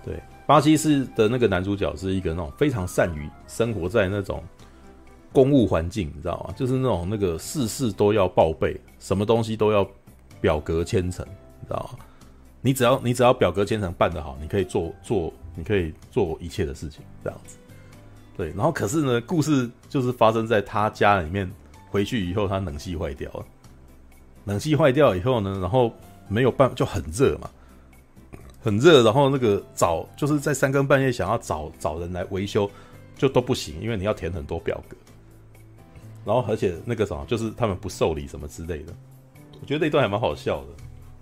[0.04, 0.20] 对。
[0.46, 4.42] 巴西是的那个男主角是一个那种非常善于生活在那种
[5.32, 6.54] 公务环境，你知道吗？
[6.56, 9.88] 就是那种那个事事都要报备，什么东西都要
[10.40, 11.24] 表格签呈，
[11.60, 12.04] 你知道吗？
[12.60, 17.56] 你只要你只要表格签呈办得好，你可以做做，你可以做一切的事情，这样子。
[18.36, 21.50] 对，然后可是呢，故事就是发生在他家里面，
[21.90, 23.46] 回去以后他冷气坏掉了，
[24.44, 25.92] 冷气坏掉以后呢，然后
[26.28, 27.50] 没有办，就很热嘛。
[28.60, 32.68] 很热，然后那个找就是在三更半夜想要找找人来维修，
[33.14, 34.96] 就都不行，因为你要填很多表格。
[36.24, 38.94] 然后而且那个什么，就是他们不受理什么之类的。
[39.60, 40.68] 我觉得那段还蛮好笑的，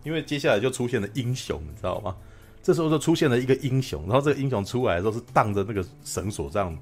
[0.04, 2.16] 因为接下来就出现了英雄，你知道吗？
[2.62, 6.76] 这时候就出现了一个英雄，然后这个英雄出来的时候是荡着那个绳索这样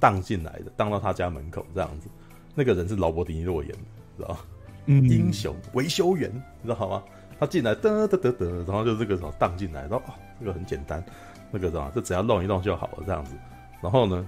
[0.00, 2.08] 荡进来的，荡到他家门口这样子。
[2.54, 3.78] 那个人是劳勃迪尼洛演的，
[4.16, 4.38] 知道吗？
[4.86, 6.30] 嗯，英雄维修员，
[6.62, 7.02] 你知道吗？
[7.38, 11.04] 他进来，得得得得，然后就这个什么荡进来，然后啊，这个很简单，
[11.50, 13.34] 那个什么，就只要弄一弄就好了，这样子。
[13.82, 14.26] 然后呢，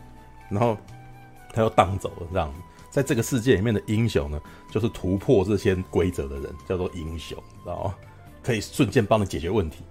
[0.51, 0.77] 然后
[1.55, 2.61] 他又荡走了，这样子。
[2.91, 4.39] 在这个世界里面的英雄呢，
[4.71, 7.95] 就是突破这些规则的人，叫做英雄，知道吗？
[8.43, 9.85] 可以瞬间帮你解决问题，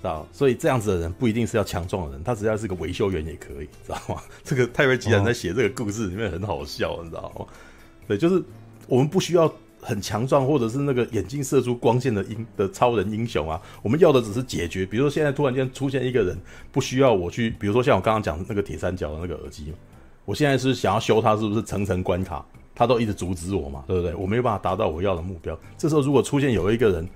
[0.00, 0.26] 知道？
[0.32, 4.22] 所以这样子的人不一定是要强壮的人，他只要是个维修员也可以，知道吗？
[4.42, 7.46] 这个泰瑞吉然在写这个故事里面很好笑，你知道吗？
[8.08, 8.42] 对，就是
[8.86, 9.52] 我们不需要。
[9.82, 14.84] 很强壮，或者是那个眼睛射出光线的英的超人英雄啊，我们要的只是解决。
[14.84, 16.38] 比如说现在突然间出现一个人，
[16.70, 19.72] 不需要我去，比如说像我刚刚讲那个铁三角的那个耳机，
[20.26, 24.14] 我现在是想要修它，是不是层层关卡，他都一直阻止我嘛，对不对？
[24.16, 25.58] 我没有办法达到我要的目标。
[25.78, 27.08] 这时候如果出现有一个人，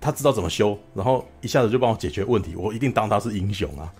[0.00, 3.92] 他知道怎么修，然后一下子就帮我解决问题，我一定当他是英雄啊，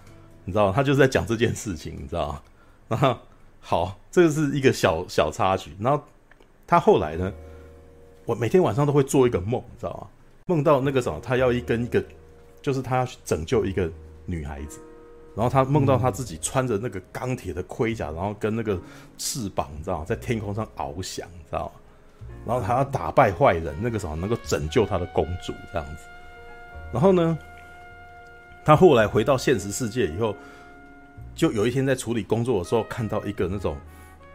[0.45, 0.73] 你知道吗？
[0.75, 2.43] 他就是在讲这件事情，你知道吗？
[2.89, 3.17] 然后
[3.61, 5.73] 好，这个是一个小小插曲。
[5.81, 6.03] 然后
[6.67, 7.33] 他后来呢，
[8.25, 10.09] 我每天晚上都会做一个梦，你知道吗？
[10.47, 12.05] 梦到那个什么，他要一跟一个，
[12.63, 13.91] 就是他要去拯救一个
[14.27, 14.79] 女孩子，
[15.35, 18.81] 然后他梦到他自己穿着那个钢铁的盔甲，然后跟那个
[19.19, 20.05] 翅膀，你知道吗？
[20.05, 21.73] 在天空上翱翔，你知道吗？
[22.47, 26.07] 然后他要打败坏人，那个什么能够拯救他的公主这样子。
[26.93, 27.37] 然后呢，
[28.65, 30.37] 他后来回到现实世界以后，
[31.35, 33.77] 就有一天在处理工作的时候，看到一个那种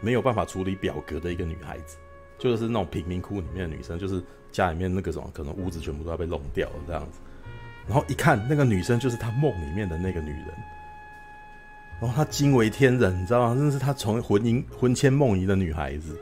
[0.01, 1.95] 没有办法处理表格的一个女孩子，
[2.37, 4.21] 就是那种贫民窟里面的女生，就是
[4.51, 7.19] 家里面那个什么可能屋子全部都要被弄掉了这样子。
[7.87, 10.47] 然后一看那个女生就是他梦里面的那个女人，
[12.01, 13.55] 然后他惊为天人，你知道吗？
[13.57, 16.19] 那是他从魂萦魂牵梦萦的女孩子。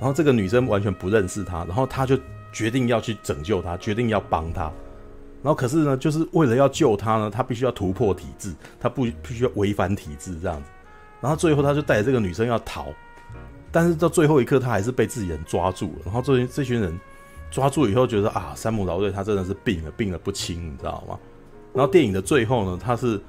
[0.00, 2.16] 然后这个女生完全不认识他，然后他就
[2.52, 4.62] 决定要去拯救她，决定要帮她。
[5.42, 10.70] 然后可是呢，就是为了要救她呢，他必须要突破体制，他不必须要违反体制这样子。
[11.20, 12.86] 然后最后他就带着这个女生要逃，
[13.70, 16.02] 但是到最后一刻他还是被自己人抓住了。
[16.04, 16.98] 然后这这群人
[17.50, 21.18] 抓住以后觉得啊，山姆劳瑞他真的是病了，病了不轻，你知道吗？
[21.74, 23.20] 然后电影的最后呢，他是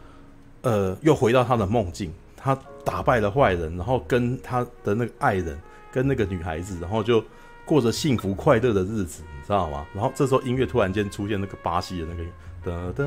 [0.61, 5.59] 呃又回到他的梦境，他打败了坏人，然后跟他的那个爱人。
[5.91, 7.23] 跟那个女孩子，然后就
[7.65, 9.85] 过着幸福快乐的日子，你知道吗？
[9.93, 12.23] 然后这时候音乐突然间出现那个巴西的那个
[12.63, 13.03] 哒哒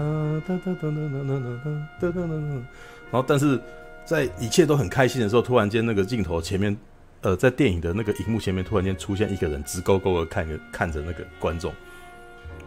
[0.47, 1.41] 哒哒哒哒哒
[2.01, 2.55] 哒哒哒哒，
[3.11, 3.61] 然后但是
[4.05, 6.77] 在一切都很开心的时候，突然间那个镜头前面，
[7.21, 11.73] 呃，在电影的那个荧幕前面突然间出现一个人直勾勾的看着看着那个观众。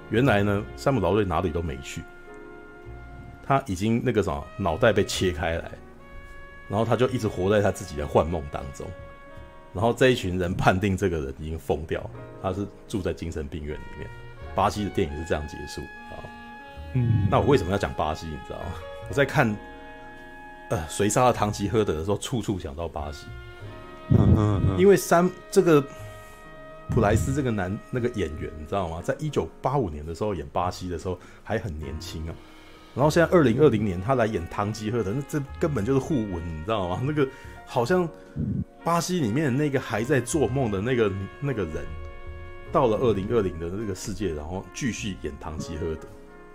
[0.09, 2.01] 原来呢，山姆劳瑞哪里都没去，
[3.45, 5.71] 他已经那个什么脑袋被切开来，
[6.69, 8.85] 然后他就一直活在他自己的幻梦当中。
[9.75, 12.09] 然后这一群人判定这个人已经疯掉，
[12.41, 14.09] 他是住在精神病院里面。
[14.55, 16.23] 巴西的电影是这样结束啊。
[16.93, 18.25] 嗯，那我为什么要讲巴西？
[18.25, 18.65] 你知道吗？
[19.09, 19.53] 我在看
[20.69, 23.27] 呃《谁杀了唐吉诃德》的时候，处处想到巴西。
[24.11, 24.79] 嗯嗯嗯。
[24.79, 25.85] 因为三这个
[26.89, 29.01] 普莱斯这个男那个演员，你知道吗？
[29.03, 32.35] 在一九八五年的时候演巴西的时候还很年轻啊。
[32.95, 37.01] 然后现在二零二零年他来演堂吉诃德，那这根本就是互文，你知道吗？
[37.05, 37.27] 那个。
[37.67, 38.07] 好像
[38.83, 41.83] 巴西里面那个还在做梦的那个那个人，
[42.71, 46.01] 到了二零二零的这个世界，然后继续演堂吉诃德，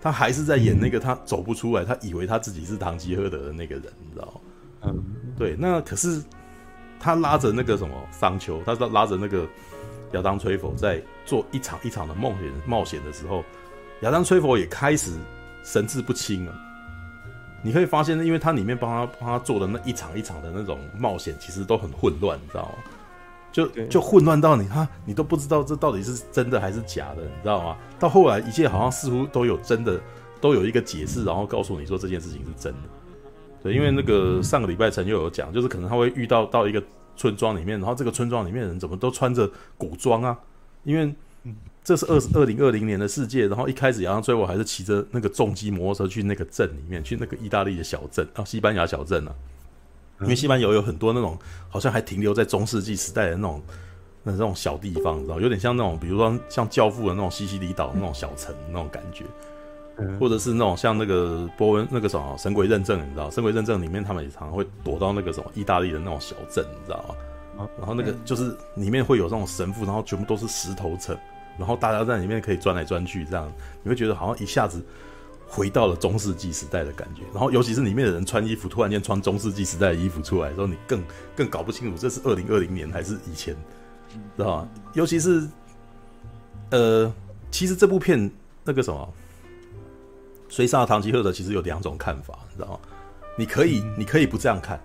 [0.01, 4.41] 他还是在演那个他走不出来，他以为他自己是堂吉诃德的那个人，你知道吗？
[4.83, 5.03] 嗯，
[5.37, 5.53] 对。
[5.59, 6.23] 那可是
[6.97, 9.45] 他拉着那个什么桑丘，他拉着那个
[10.13, 13.43] 亚当崔佛在做一场一场的梦险冒险的时候，
[14.03, 15.11] 亚当崔佛也开始
[15.63, 16.53] 神志不清啊。
[17.63, 22.71] 你可以发现，因为它里面帮他帮他做的那一场一场的那种冒险，其实都很混乱，你知道吗？
[23.51, 27.77] 就就混乱到你他你都不知道这到底是真的还是假的，你知道吗？
[27.99, 29.99] 到后来一切好像似乎都有真的，
[30.39, 32.79] 都有一个解释，然后告诉你说这件事情是真的。
[33.61, 36.81] 对，因为那个上个礼拜陈又有讲，就是可能他会遇到到一个
[37.15, 39.47] 村庄里面，然后这个村庄里面的人怎么都穿着
[39.77, 40.35] 古装啊？
[40.83, 41.13] 因为
[41.83, 49.33] 这是二二零二零年的世界，然后一开始，然后最后还是骑着那个重机摩托车去那个镇里面，去那个意大利的小镇啊，西班牙小镇啊。
[50.21, 51.35] 因为西班牙有很多那种
[51.67, 53.61] 好像还停留在中世纪时代的那种
[54.21, 59.25] 那种小地方，你知道，有点像那种比如说像教父的那种西西里岛那种小城那种感觉，
[60.19, 67.67] 或者是那种像那个波恩那个什么神鬼认证，你知道，神鬼认证里面他们也常常会躲到那个什么意大利的那种小镇，你知道吗？
[67.79, 71.17] 然后那个就是里面会有那种神父，然后全部都是石头城。
[71.61, 74.83] 然后大家在里面可以钻来钻去，这样你会觉得好像一下子
[75.47, 77.21] 回到了中世纪时代的感觉。
[77.31, 81.03] 然后尤其是里面的人穿衣服，突然间穿中世纪时代的衣服出来的时候，你更
[81.35, 83.55] 更搞不清楚这是二零二零年还是以前，
[84.35, 84.69] 知道吗？
[84.95, 85.47] 尤其是
[86.71, 87.13] 呃，
[87.51, 88.31] 其实这部片
[88.63, 89.13] 那个什么
[90.55, 92.79] 《追杀了堂吉诃德》其实有两种看法，你知道吗？
[93.37, 94.81] 你可以你可以不这样看，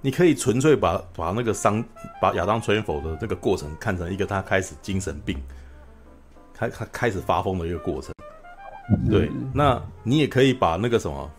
[0.00, 1.84] 你可以纯粹把把那个伤
[2.22, 5.36] 把亚当·崔佛的这个过程看成一个他开始精神病。
[6.60, 8.12] 开开开始发疯的一个过程，
[9.08, 11.30] 对，那你也可以把那个什么，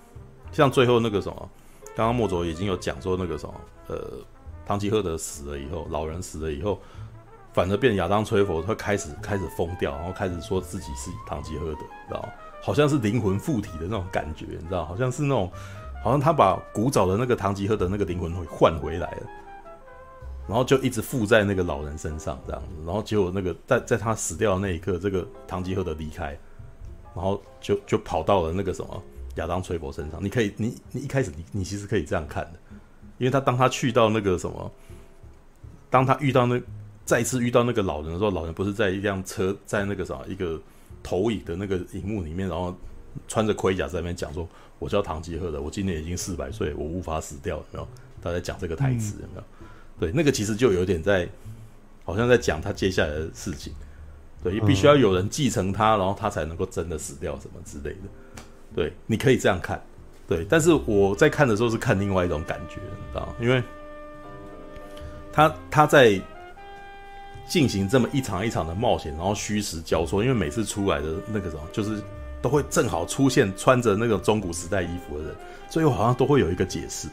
[0.51, 1.49] 像最后那个什么，
[1.95, 3.53] 刚刚莫卓已经有讲说那个什么，
[3.88, 3.97] 呃，
[4.65, 6.79] 唐吉诃德死了以后，老人死了以后，
[7.53, 12.29] 反而变亚当崔佛，他开始开始疯掉，然后开始说自己是唐吉诃德，知道吗？
[12.63, 15.51] 好像是灵魂附体的那种感觉，你知道，好像是那种，
[16.03, 19.27] 好像他把古早的那个唐吉诃德那个灵魂会换回来了。
[20.52, 26.38] 然后就一直附在那个老人身上，这样子，然后结果那个在在他死掉的那一刻，这个唐吉诃德离开，
[27.16, 29.02] 然后就就跑到了那个什么
[29.36, 30.22] 亚当崔伯身上。
[30.22, 32.60] 你可以，你你一开始你你其实可以这样看的，
[33.18, 34.70] 因为他当他去到那个什么，
[35.90, 36.62] 当他遇到那
[37.06, 40.62] 再次遇到那个老人的时候，老人不是在一辆车在那个什么一个
[41.02, 42.76] 投影的那个荧幕里面，然后
[43.26, 44.46] 穿着盔甲在那边讲说
[44.80, 47.88] ：“我叫唐吉诃德，我今年已经四百岁，我无法死掉。”有没有？
[48.22, 49.44] 他在讲这个台词有没有？
[50.02, 51.30] 对，那个其实就有点在，
[52.04, 53.72] 好像在讲他接下来的事情。
[54.44, 58.42] 对，必须要有人继承他，然后他才能够真的死掉什么之类的。
[58.76, 59.80] 对，你可以这样看。
[60.28, 63.62] 对，但是我在看的时候是看另外一种感觉，你知道，因为
[65.32, 66.20] 他他在
[67.48, 72.02] 进行这么一场一场的冒险，然后虚实交错，因为每次出来的那个什么，就是
[72.42, 75.36] 都会正好出现穿着那个中古时代衣服的人，
[75.70, 77.08] 最后好像都会有一个解释，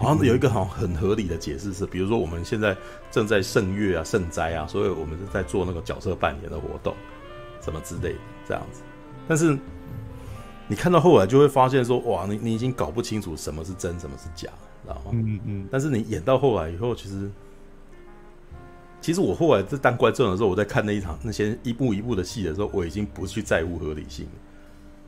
[0.00, 2.76] 好像有一个好像很合理的解释是，比如说我们现在
[3.10, 6.94] 正在圣月啊、圣灾啊，所以我们是在做那个角色扮演的活动，
[7.60, 8.82] 什么之类的这样子，
[9.28, 9.56] 但是。
[10.68, 14.48] 你看到后来就会发现说，哇，你你已经搞不清楚什么是真，什么是假，
[14.84, 15.10] 知道吗？
[15.10, 15.68] 嗯嗯。
[15.68, 17.28] 但是你演到后来以后，其实，
[19.00, 24.28] 其实我后来在当观众的时候，我在看那一场那些一步一步的戏的时候，我已经不去在乎合理性，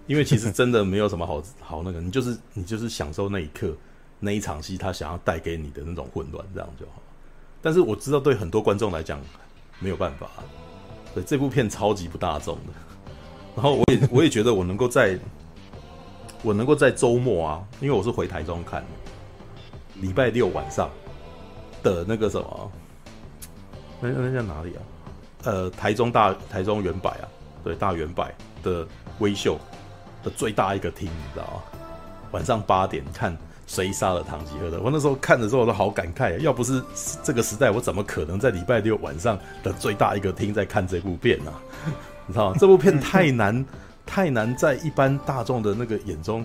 [0.09, 3.73] 因为其实真的没有什么好好那个，你就是你就是享受那一刻
[4.25, 7.03] 那一场戏，他想要带给你的那种混乱，这样就好。
[7.61, 9.21] 但是我知道对很多观众来讲
[9.81, 10.31] 没有办法，
[11.13, 12.73] 对这部片超级不大众的。
[13.55, 15.19] 然后我也我也觉得我能够在。
[16.45, 18.85] 我能够在周末啊，因为我是回台中看，
[20.01, 20.91] 礼拜六晚上
[21.85, 22.73] 的那个什么，
[24.01, 24.83] 那那叫哪里啊？
[25.45, 27.29] 呃，台中大台中原百啊，
[27.63, 28.85] 对，大远百的
[29.21, 29.57] 微秀
[30.25, 31.63] 的最大一个厅，你知道吗？
[32.33, 33.39] 晚上八点看
[33.73, 36.83] 谁杀了唐吉诃德，我那时候看的时候我都好感慨，要不是
[37.23, 41.51] 这个时代，我怎么可能在礼拜六晚上的最大一个厅在看这部片呢？
[41.51, 41.61] 啊？
[42.27, 42.57] 你知道吗？
[42.59, 43.65] 这部片太难。
[44.05, 46.45] 太难在一般大众的那个眼中，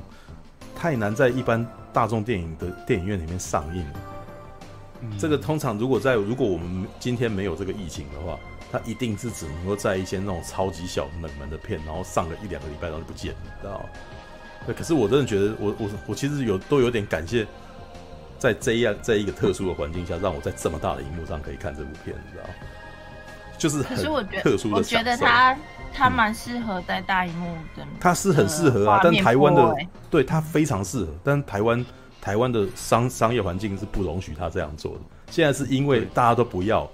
[0.76, 4.00] 太难在一般大众电影的电影院里面上映了。
[5.02, 8.40] 嗯、这个通常如果在如果我们今天没有这个疫情的话，
[8.72, 13.86] 它一定是只能够在一些那种超级小冷门的片，然后上个一两个礼拜然后就不见了，知道吗？
[14.68, 17.48] 对，可是我真的觉得我，我我我其实有都有点感谢，
[18.38, 22.54] 在这样在一个特殊的环境下，让我在这么大的荧幕上可以看这部片，你知道吗？
[23.58, 25.58] 就是很特殊的，我觉得他
[25.92, 29.76] 他蛮适合在大荧幕的，他是很适合啊，但台湾的
[30.12, 31.86] 对他非常适合，但台湾
[32.22, 35.00] 台湾的商商业环境是不容许他这样做的。
[35.32, 36.88] 现在是因为大家都不要，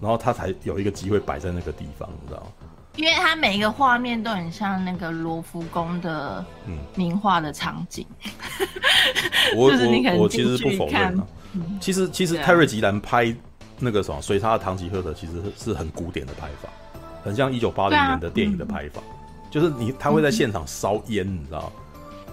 [0.00, 2.46] 然后他才有一个机会摆在那个地方，你知道吗？
[3.00, 6.44] 因为它每一个画面都很像那个罗浮宫的
[6.94, 8.06] 名画的场景。
[9.56, 11.26] 我 我我其实不否认啊，
[11.80, 13.34] 其实其实泰瑞吉兰拍
[13.78, 16.68] 那个什么，随他的唐吉诃德其实是很古典的拍法。
[17.24, 21.72] 很像一九八零年的电影的拍法，啊嗯、就是你他会在现场烧烟，嗯、你知道，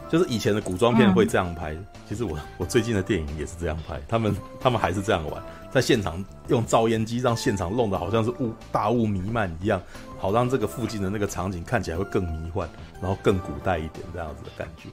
[0.09, 1.73] 就是以前的古装片会这样拍。
[1.73, 9.81] 嗯、其实我我最近的电影也是这样拍，他们他们还是这样玩，在现场用造烟机让现场弄得好像是雾大雾弥漫一样，
[10.17, 12.67] 好让这个附近的那个场景看起来会更迷幻，
[13.01, 14.89] 然后更古代一点这样子的感觉。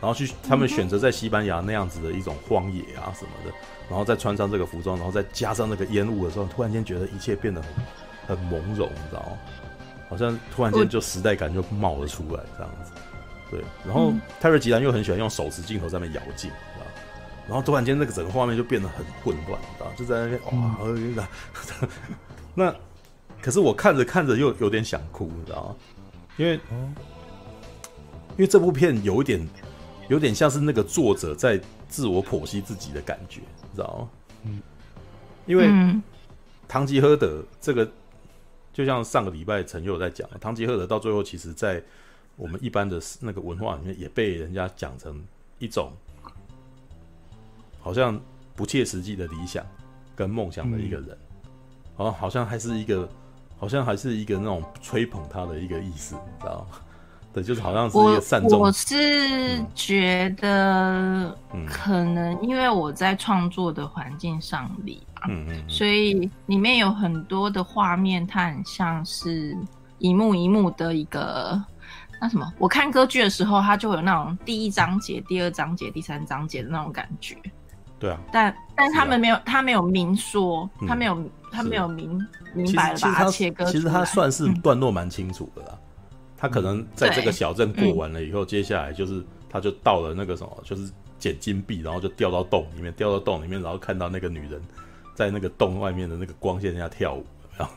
[0.00, 3.52] 然后去他们选择在西班牙那样子的一种荒野啊什么的，
[3.88, 7.70] 然后再穿上这个服装，然后再加上那个烟雾的时候，突然间觉得一切变得很。
[8.24, 9.36] 很朦胧，你知道吗？
[10.08, 12.92] 好像突然间就时代感就冒了出来，这样子。
[13.50, 16.48] 对，然后泰瑞吉兰又很喜欢用手持镜头在那边摇镜，
[17.48, 19.92] 然后突然间那个整个画面就变得很混乱，你知道吗？
[19.98, 21.16] 就在那边哇，嗯、
[22.54, 22.72] 那
[23.42, 25.76] 可是我看着看着又有点想哭，你知道吗？
[26.38, 26.54] 因为，
[28.30, 29.46] 因为这部片有一点，
[30.08, 34.08] 有点像是那个作者在自我剖析自己的感觉，你知道吗？
[34.44, 34.62] 嗯，
[35.44, 35.68] 因为
[36.66, 37.86] 唐吉诃德这个。
[38.74, 41.82] 就像上个礼拜陈佑在讲，唐吉诃德到最后，其实，在
[42.36, 45.22] 我们一般的那个文化里面，也被人家讲成
[45.58, 45.92] 一种
[47.78, 48.18] 好像
[48.56, 49.62] 不切实际的理想
[50.16, 51.10] 跟梦想的一个人，
[51.96, 53.06] 哦、嗯，好像还是一个，
[53.62, 56.78] 好像还是一个那种吹捧他的一个意思，你知道吗？
[57.32, 58.58] 对，就是好像是一个善终。
[58.58, 61.32] 我我是觉得，
[61.64, 69.56] 可能因为我在创作的环境上里，嗯嗯，所以里面有很多的画面，它很像是
[69.98, 71.62] 一幕一幕的一个
[72.20, 72.52] 那什么。
[72.58, 77.36] 我看歌剧的时候，它就有那种第一章节、第二章节、第三章节的那种感觉。
[78.02, 82.20] 对啊，但但他们没有，他没有明说，他没有，他没有明
[82.52, 83.64] 明白把它切割。
[83.66, 85.78] 其实他算是段落蛮清楚的啦。
[86.36, 94.60] 他可能在这个小镇过完了以后，嗯、接下来就是他就到了那个什么，就是捡金币，然后就掉到洞里面，掉到洞里面，然后看到那个女人
[95.14, 97.24] 在那个洞外面的那个光线下跳舞，
[97.56, 97.72] 然后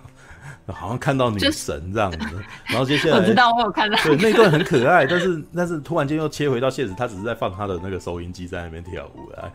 [0.73, 2.17] 好像看到女神这样子。
[2.65, 9.51] 然后接下来我知道我有看到，对那段很可爱，但是但是突然间又切回到现实，他只是在放他的那个收音机在那边跳舞来。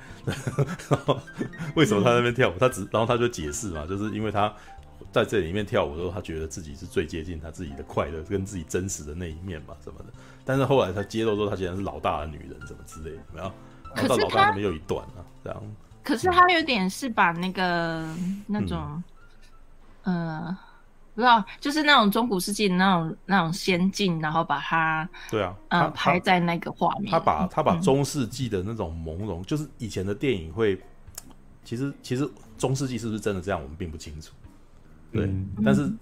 [0.89, 1.19] 然 后
[1.75, 2.55] 为什么他在那边跳舞？
[2.59, 4.53] 他只然后他就解释嘛，就是因为他
[5.11, 10.07] 在这里面跳舞的时候，他觉得自己是最接近他自己的快乐跟自己真实的那一面嘛什么的。
[10.45, 13.23] 但是后来他揭露说，他竟然是老大的女人，什么之类的？
[13.35, 13.53] 然后
[14.09, 15.63] 到老大那边又一段啊，这样。
[16.03, 18.05] 可是他有点是把那个
[18.47, 19.03] 那种，
[20.05, 20.59] 嗯、呃，
[21.21, 27.13] 不知道，就是那种中古世纪的那种那种仙境，然后把它，对啊，呃，拍在那个画面。
[27.13, 30.81] 他把他把中世纪的那种朦胧，嗯、就是以前的电影会，
[31.63, 34.33] 其实其实中世纪是不是真的这样，我们并不清楚。
[35.13, 35.93] 对，嗯、但是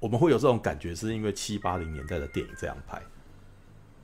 [0.00, 3.00] 我们会有这种感觉，是因为七八零年代的电影这样拍。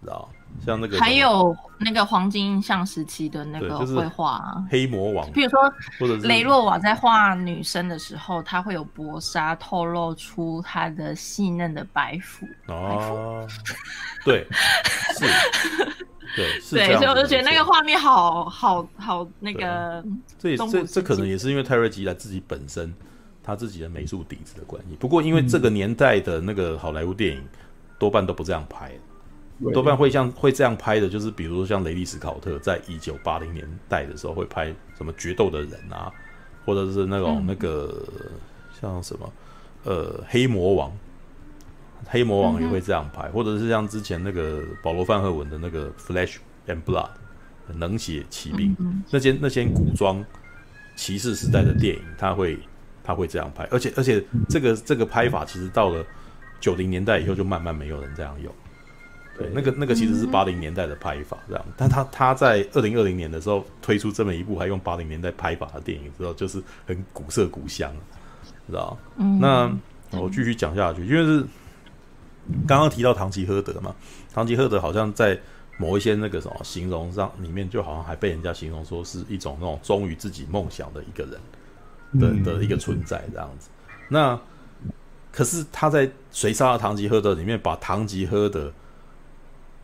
[0.00, 0.28] 知道，
[0.64, 5.60] 像那个还有那个黄金印象时期的那个绘画，黑魔王，比如说
[5.98, 12.46] 或者雷洛瓦在画女生的时候，他会有薄纱透露出她的细嫩的白肤。
[12.66, 13.46] 哦，
[14.24, 14.46] 对，
[15.18, 15.26] 是，
[16.34, 20.02] 对，是对，所以我就觉得那个画面好好好那个。
[20.38, 22.94] 这也这这可能也是因为泰瑞吉来自己本身
[23.42, 24.96] 他自己的美术底子的关系。
[24.96, 27.46] 不过因为这个年代的那个好莱坞电影
[27.98, 28.90] 多半都不这样拍。
[29.74, 36.10] 多半会像会这样拍的，就是比如说像雷利·斯考特在一九八零年代的时候会拍什么决斗的人啊，
[36.64, 38.02] 或者是那种、嗯、那个
[38.80, 39.30] 像什么
[39.84, 40.90] 呃黑魔王，
[42.06, 46.36] 黑魔王也会这样拍，嗯、或者是像之前那个保罗·范赫文的那个《Flash
[46.66, 47.10] and Blood》
[47.78, 50.24] 冷血骑兵、嗯、那些那些古装
[50.96, 52.58] 骑士时代的电影，他会
[53.04, 56.02] 他会这样拍，而且而且这个这个拍法其实到了
[56.60, 58.50] 九零年代以后就慢慢没有人这样用。
[59.40, 67.90] 对，那个那个其实是八零年代的拍法，这样，但他他在二零二零年的时候推出这么一部还用八零年代拍法的电影之后，就是很古色古香，
[68.68, 68.96] 知道？
[69.16, 69.72] 嗯，那
[70.18, 71.44] 我继续讲下去，因为是
[72.66, 73.94] 刚刚提到唐吉诃德嘛，
[74.34, 75.38] 唐吉诃德好像在
[75.78, 83.70] 某一些那个什么形容上里面，就好像还被人家形容说是一种那种忠于自己梦想的一个人的的一个存在，这样子。
[84.08, 84.38] 那
[85.32, 88.70] 可是他在《谁杀了唐吉诃德》里面把唐吉诃德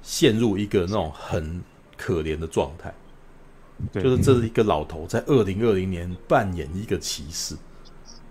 [0.06, 1.60] 陷入一个那种很
[1.96, 2.94] 可怜的状态，
[3.92, 7.56] 就是这是一个老头在二零二零年扮演一个骑士，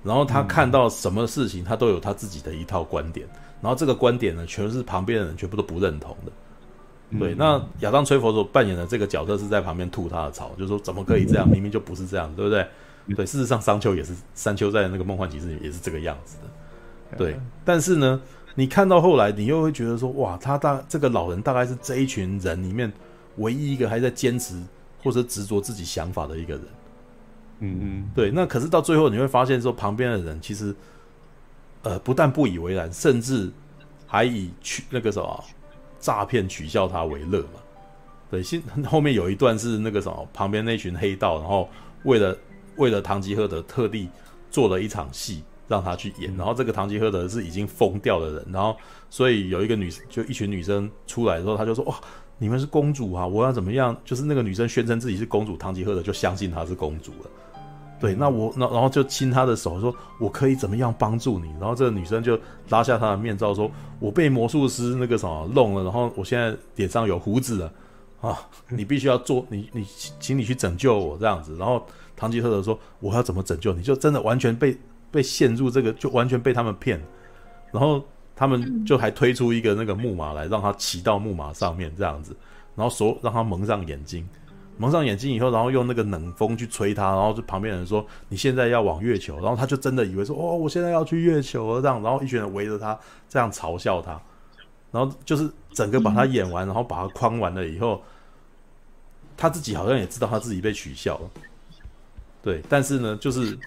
[0.02, 3.28] 然后他看到什么事情，他都有他自己的一套观点，
[3.62, 7.20] 然后这个观点呢，全是旁边的人全部都不认同的。
[7.20, 12.66] 对，那亚当·崔佛所扮演的这个角色是在旁边吐他的槽，就是说怎么可以这样，明明就不是这样，对不对？
[13.18, 17.18] 对，事实上商丘也是，商丘在那个梦幻骑士里也是这个样子的。
[17.18, 18.22] 对，但是呢。
[18.58, 22.92] 你看到后来，你又会觉得说，哇，他大这个老人大概是这一群人里面
[23.36, 24.60] 唯一一个还在坚持
[25.04, 26.64] 或者执着自己想法的一个人。
[27.60, 28.32] 嗯嗯，对。
[28.32, 30.74] 那可是到最后你会发现说，旁边的人其实，
[31.84, 33.52] 呃，不但不以为然，甚至
[34.08, 35.44] 还以取那个什么
[36.00, 37.60] 诈骗取笑他为乐嘛。
[38.32, 41.70] 对，现后面有一段是那个什么，旁边那群黑道，然后
[42.04, 42.38] 为了
[42.78, 44.10] 为了唐吉诃德特地
[44.50, 45.44] 做了一场戏。
[45.68, 48.76] 让他去演，然后这个唐吉诃德是已经疯掉的人，然后
[49.10, 51.96] 所以有一个女，就一群女生出来的时候，他就说：“哇，
[52.38, 53.26] 你们是公主啊！
[53.26, 57.30] 我要怎么样？”就是那个女生宣称自己是公主，唐吉诃德就相信她是公主了。
[58.00, 62.38] 对，那我那然后就亲她的手，说：“我可以怎么样帮助你？”然后这个女生就
[62.70, 67.72] 拉下她的面罩，说：“我被魔术师那个什么弄了，然后我现在脸上有胡子了
[68.22, 68.38] 啊！
[68.70, 69.86] 你必须要做，你你
[70.20, 71.84] 请你去拯救我这样子。”然后
[72.18, 74.78] 唐吉诃德说：“我要怎么拯救你？”就真的完全被。
[75.16, 77.02] 被陷入这个，就完全被他们骗，
[77.72, 78.04] 然后
[78.36, 82.36] 他们就还推出一个那个木马来，让他骑到木马上面这样子，
[82.76, 84.28] 然后说让他蒙上眼睛，
[84.78, 91.82] 蒙上眼睛以后，然后用那个冷风去吹他，然后就旁边人说你现在要往月球，然后他就真的以为说哦，我现在要去月球了。
[91.82, 93.00] 这样，然后一群人围着他
[93.30, 94.22] 这样嘲笑他，
[94.92, 98.04] 然后就是整个把他演完，然后把他框完了以后，
[99.38, 101.30] 他自己好像也知道他自己被取笑了，
[102.44, 103.58] 对，但是呢，就是。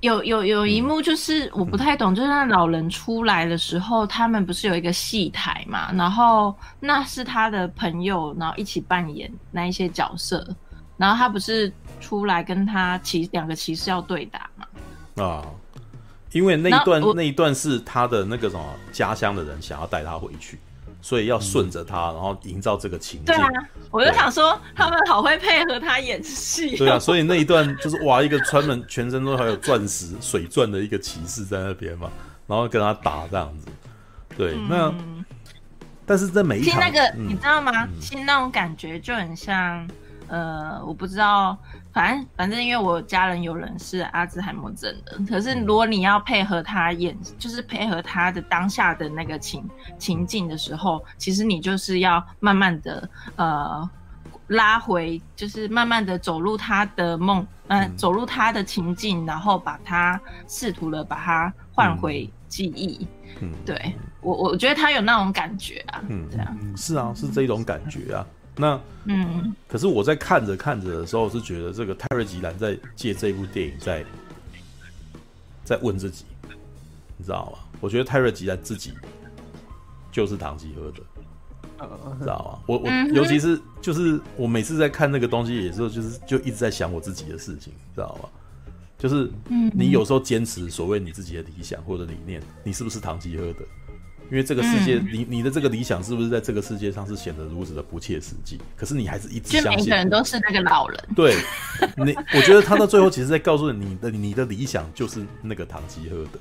[0.00, 5.90] 有有有一幕就是我不太懂，嗯、就是那老人出来的时候，嗯、他们不是有一个戏台嘛？
[5.92, 10.46] 然后那是他的朋友，然后一起扮演那一些角色，
[10.96, 15.24] 然后他不是出来跟他骑两个骑士要对打嘛？
[15.24, 15.42] 啊，
[16.32, 20.58] 因为那一段那一段是他的那个什么家乡的人想要带他回去。
[21.06, 23.26] 所以要顺着他，然后营造这个情境。
[23.26, 23.48] 对啊，
[23.92, 26.76] 我就想说，他们好会配合他演戏。
[26.76, 32.10] 对啊，所以那一段就是哇，一个穿门全身都还有钻石水钻的一个骑士在那边嘛，
[32.48, 33.68] 然后跟他打这样子。
[34.36, 34.94] 对，嗯、那
[36.04, 37.86] 但是在每一场，其实那个、嗯、你知道吗？
[38.00, 39.88] 其实那种感觉就很像，
[40.28, 41.56] 呃，我不知道。
[41.92, 49.64] 反正反正，因为我家人有人是阿兹海默症的，可是如果你要配合他演，就是配合他的当下的那个情
[49.98, 53.88] 情境的时候，其实你就是要慢慢的呃
[54.48, 63.08] 拉回，就是慢慢的走入他的梦，嗯、呃，走入他的情境，然后把他试图的把他换回记忆。
[63.40, 66.02] 嗯，对我我觉得他有那种感觉啊。
[66.10, 68.26] 嗯，这样是啊，是这种感觉啊。
[68.56, 74.04] 那嗯，可是我在看着看着的时候，是觉得这个泰瑞吉兰在借这部电影在
[75.64, 76.24] 在问自己，
[77.16, 77.58] 你知道吗？
[77.80, 78.92] 我觉得泰瑞吉兰自己
[80.10, 81.02] 就是唐吉诃德。
[82.18, 82.64] 知道吗？
[82.66, 88.28] 我我尤其是就是我每次在看那个东西，的时候就是就一直在想我自己的事情，知道吗？
[88.98, 89.30] 就是
[89.74, 93.62] 你有时候坚持所谓你自己的理想或者理念，你是不是唐吉诃德？
[94.30, 98.58] 因为这个世界，你你的这个理想是不是在这个世界上是显得如此的不切实际？
[98.76, 101.04] 可是你还是一直相信，每个人都是那个老人。
[101.14, 101.36] 对，
[101.96, 106.38] 你我觉得他到最后其实在告诉你，你的你的理想就是那个唐吉诃德。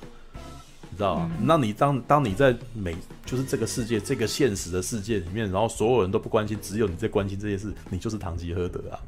[0.89, 1.29] 你知道吗？
[1.41, 8.99] 那你当当你在每就是这个世界这个现实的世界里面，然后所有人都不关心，只有你在关心这件事，你就是唐吉诃德啊。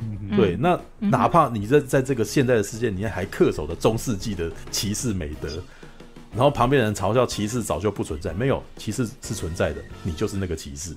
[0.00, 5.48] 嗯、对，那哪怕你在在这个现在的世界里面还恪守着中世纪的骑士美德，
[6.32, 10.96] 然后旁边人嘲笑歧视早就不存在，没有歧视是存在的，你就是那个歧视。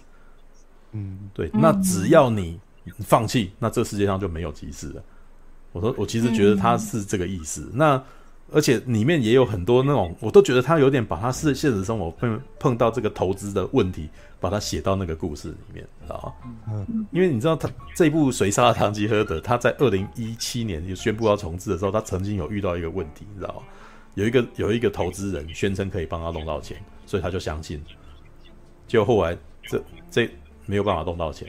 [0.92, 2.60] 嗯，对，那只要你
[3.00, 5.04] 放弃，那这世界上就没有歧视了。
[5.72, 7.70] 我说，我其实觉得他是这个意思。
[7.74, 8.02] 那。
[8.54, 14.10] 而且里面也有很多那种，我都觉得他有点把他是现实生活碰碰到这个投资的问题，
[14.42, 16.52] 把它写到那个故事里面，知道吗？
[16.68, 23.62] 嗯，因为你知道他这一部《谁杀了唐吉诃德》，他在二零一七年就宣布要重置的时候，他曾经有遇到一个问题，你知道吗？
[24.16, 27.82] 有一个有一个投资人宣称可以帮他弄到钱，所以他就相信，
[28.88, 30.30] 结果后来这这
[30.66, 31.48] 没有办法弄到钱，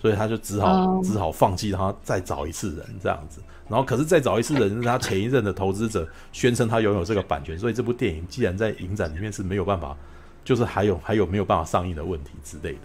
[0.00, 3.40] 所以他就只好只好放弃他再找一次人这样子。
[3.68, 9.96] 然后，可是再找一次人是他前一任的投资者 宣称他拥有这个版权，所以这部电影既然在影展里面是没有办法，
[10.44, 12.80] 就是还有还有没有办法上映的问题之类的，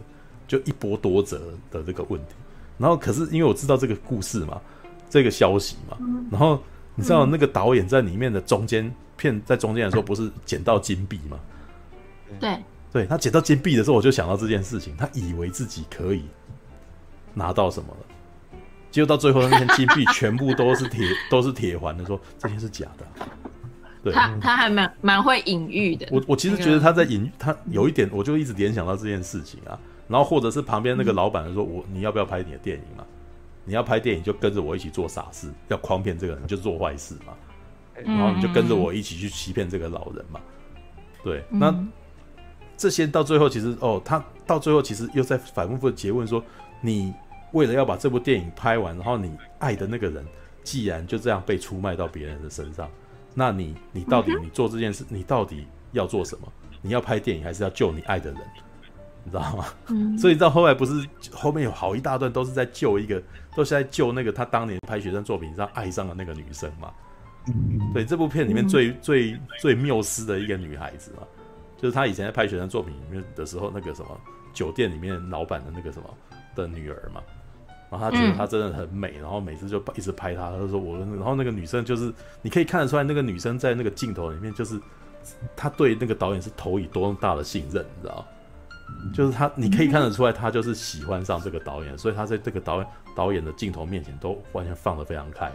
[0.48, 2.36] 就一波多折的这个问题。
[2.78, 4.62] 然后，可是因为我知道这个故事嘛，
[5.10, 5.98] 这个消息嘛，
[6.32, 6.62] 然后
[6.98, 11.40] 你知道那个导演在里面的中间片在中间的时候不是捡到金币吗？
[12.40, 12.58] 对，
[12.92, 16.26] 对他捡到金币的时候，我就想到这件事情，他以为自己可以
[17.36, 18.06] 拿到什么了。
[18.90, 23.30] 结果到最后，那些金币全部都是铁， 都是铁环的，说这些是假的，啊。
[24.04, 26.08] 对，他他还蛮蛮会隐喻的。
[26.12, 29.78] 我我其实觉得他在隐，他有一点，我就一直联想到这件事情啊。
[30.08, 33.04] 然后或者是旁边那个老板说：“我你要不要拍你的电影嘛？
[33.68, 37.34] 你要拍电影就跟着我一起做傻事，要诓骗这个人就做坏事嘛。
[37.94, 40.40] 然后你就跟着我一起去欺骗这个老人嘛。
[41.24, 41.72] 对，那
[42.76, 46.44] 这些到最后其实哦，他到最后其实又在反复的诘问说
[46.82, 47.14] 你。
[47.54, 50.24] 为了要把这部电影拍完，然后你爱的那个人
[50.66, 52.90] 既然就这样被出卖到别人的身上，
[53.34, 56.52] 那你你到底你做这件事，你到底要做什么？
[56.82, 58.42] 你要拍电影还是要救你爱的人？
[59.24, 59.66] 你知道吗？
[59.88, 63.24] 嗯、所以到后来不是后面有好一大段都是在救一个，
[63.58, 66.94] 都是在救那个他当年拍学生作品上爱上了那个女生嘛。
[67.92, 71.24] 对，这部片里面最最最缪斯的一个女孩子嘛，
[71.76, 74.22] 就是他以前在拍学生作品里面的时候，那个什么
[74.54, 76.08] 酒店里面老板的那个什么
[76.56, 77.20] 的女儿嘛。
[77.90, 80.52] 然后他觉得她真的很美，嗯、然后每次就一直拍她。
[80.52, 84.80] 他就说我，然后那个女生就是你可以看得出来，那个女生在那个镜头里面，就是
[85.56, 88.24] 她对那个导演是投以多大的信任，你知道？
[89.16, 92.88] 就是她，你可以看得出来，她就是喜欢上这个导演，所以她在这个导演
[93.18, 95.52] 导演的镜头面前都完全放得非常开。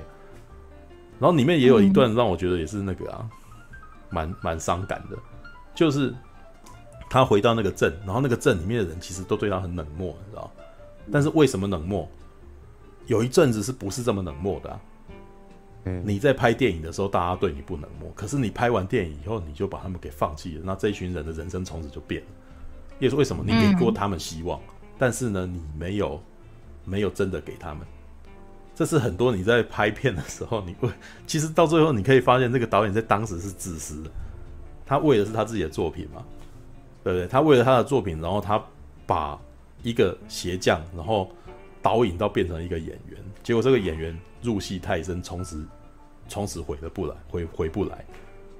[1.20, 3.30] 然后里面也有一段让我觉得也是那个啊，
[4.10, 5.16] 蛮蛮伤感的，
[5.72, 6.12] 就是
[7.08, 10.50] 他回到那个镇，然后那个镇里面的人其实都对他很冷漠，你知道？
[11.12, 12.08] 但是为什么冷漠？
[13.06, 14.80] 有一阵子是不是这么冷漠的啊？
[15.84, 22.28] 嗯，你在拍电影的时候，大家对你不冷漠，可是你拍完电影以后，你就把他们给放弃了，那这一群人的人生从此就变了。
[22.98, 23.44] 也是为什么？
[23.46, 24.60] 你给过他们希望，
[24.98, 26.22] 但是呢，你没有
[26.84, 27.86] 没有真的给他们。
[28.74, 30.88] 这是很多你在拍片的时候，你会
[31.26, 34.10] 其实到最后你可以发现，这个导演在当时是自私的，
[34.86, 36.24] 他为的是他自己的作品嘛，
[37.04, 37.28] 对不对？
[37.28, 38.62] 他为了他的作品，然后他
[39.06, 39.38] 把
[39.82, 41.30] 一个鞋匠，然后。
[41.84, 45.66] 导引到变成一个演员，结果这个演员入戏太深，从此
[46.28, 48.04] 从此回了不来，回回不来。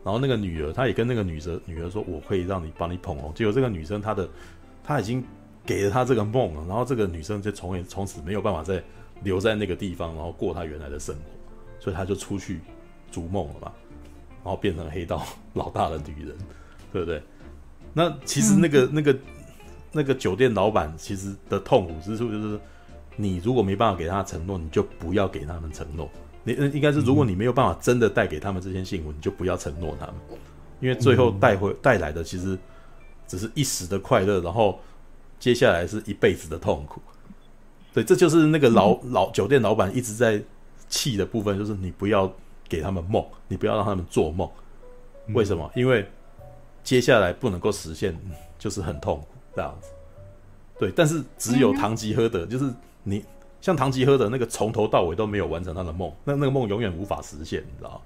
[0.02, 4.28] 然后那个女儿，她也跟那个女生女儿说：“我可以让你帮你捧红。”结果这个女生她的
[4.82, 5.24] 她已经
[5.64, 8.82] 给了他这个梦了，然后这个女生就从也从此没有办法再
[9.22, 11.22] 留在那个地方，然后过她原来的生活，
[11.78, 12.60] 所以她就出去
[13.10, 13.72] 逐梦了嘛，
[14.44, 16.36] 然后变成黑道老大的女人，
[16.92, 17.22] 对不对？
[17.92, 19.18] 那其实那个、嗯、那个
[19.92, 22.58] 那个酒店老板其实的痛苦之处就是。
[23.14, 26.08] 你如果没办法给他承诺，你就不要给他们承诺。
[26.44, 30.14] 你应该是，如果你没有办法真的带给他们这些幸福，你就不要承诺他们，
[30.80, 32.58] 因为最后带回带来的其实
[33.28, 34.80] 只是一时的快乐，然后
[35.42, 37.02] 接下来是一辈子的痛苦。
[37.92, 40.40] 对，这就是那个老老酒店老板一直在
[40.88, 42.32] 气的部分，就是你不要
[42.68, 44.48] 给他们梦，你不要让他们做梦。
[45.34, 45.68] 为什么？
[45.74, 46.08] 因为
[46.84, 48.16] 接下来不能够实现，
[48.56, 49.26] 就是很痛苦
[49.56, 49.88] 这样子。
[50.78, 52.72] 对，但是只有唐吉诃德，就是
[53.02, 53.24] 你
[53.60, 58.00] 像唐吉诃德那个从头到尾都没有完成他的梦，那那个梦永远无法实现，你知道？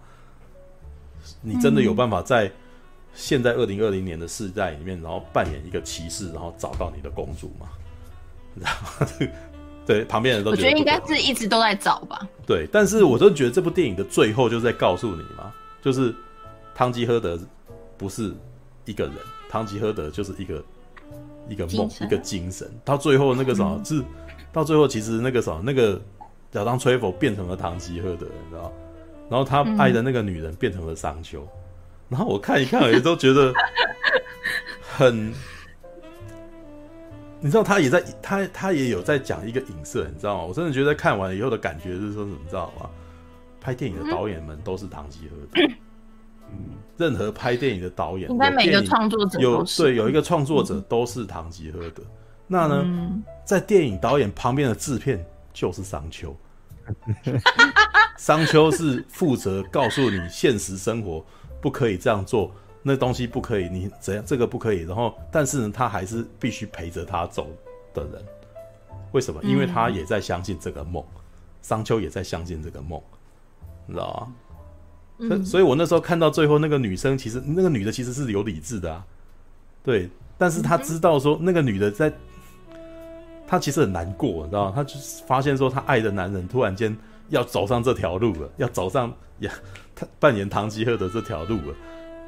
[1.43, 2.51] 你真的有办法在
[3.17, 7.67] 现在二零二零年的世代里面，然后扮演一个骑士，然后找到你的公主嘛？
[8.55, 9.07] 然后
[9.87, 12.29] 对旁边人都觉得，我觉得应该是一直都在找吧。
[12.47, 16.15] 对，但是我都觉得这部电影的最后就是在告诉你嘛，就是
[16.75, 17.39] 汤吉诃德
[17.97, 18.35] 不是
[18.85, 19.15] 一个人，
[19.49, 20.65] 汤吉诃德就是一个
[21.49, 22.71] 一个梦，一个精神。
[22.85, 24.03] 到最后那个什么，是
[24.53, 26.01] 到最后其实那个什么，那个
[26.53, 28.73] 亚当崔佛变成了汤吉诃德，你知道？
[29.31, 31.47] 然后他爱的那个女人变成了商丘。
[32.09, 33.53] 然后我看一看，也都觉得
[34.97, 35.33] 很，
[37.41, 40.45] 你知道，他也在，他他也有在讲一个影射，你知道吗？
[40.45, 42.89] 我真的觉得看完以后的感觉是说，你知道吗？
[43.61, 45.75] 拍电影的导演们都是唐吉诃德，
[46.53, 52.05] 嗯，任何拍电影的导演，应该每个创作者有对有一个创作者都是唐吉诃德。
[52.47, 53.13] 那呢，
[53.45, 56.37] 在电影导演旁边的制片就是商丘，
[58.17, 61.27] 商丘是负责告诉你现实生活。
[61.67, 64.83] 不可以这样做，那东西不可以，你怎样这个不可以？
[64.83, 67.49] 然后，但是呢，他还是必须陪着他走
[67.93, 68.25] 的人。
[69.11, 69.43] 为什么？
[69.43, 71.03] 因为他也在相信这个梦，
[71.63, 73.03] 商丘也在相信这个梦，
[73.85, 74.33] 你知道
[75.19, 75.29] 吗？
[75.29, 79.05] 所以，所以我那时候看到最后那个女生，其实那个女的其实是有理智的啊，
[79.83, 80.09] 对。
[80.39, 82.13] 但是她知道说那个女的在，
[83.45, 84.73] 她其实很难过，你知道吗？
[84.73, 86.97] 她就是发现说她爱的男人突然间
[87.31, 89.51] 要走上这条路了，要走上呀。
[89.97, 91.75] 他扮演唐吉诃德这条路了，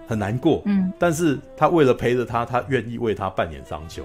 [0.09, 0.62] 很难过。
[0.64, 4.03] 嗯，但是他为了陪着他，他愿意为他扮演商丘。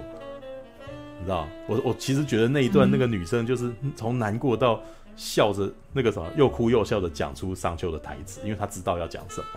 [1.18, 4.82] 你知道，我我其实觉得那一段那个女生就是从难过到
[5.16, 9.48] 笑着，那个什么又哭又笑着讲出商丘的台词，因为她知道要讲什么。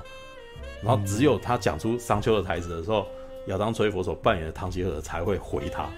[0.84, 3.06] 然后只有他讲出商丘的台词的时候，
[3.48, 5.88] 亚当崔佛所扮演的唐吉诃德才会回他。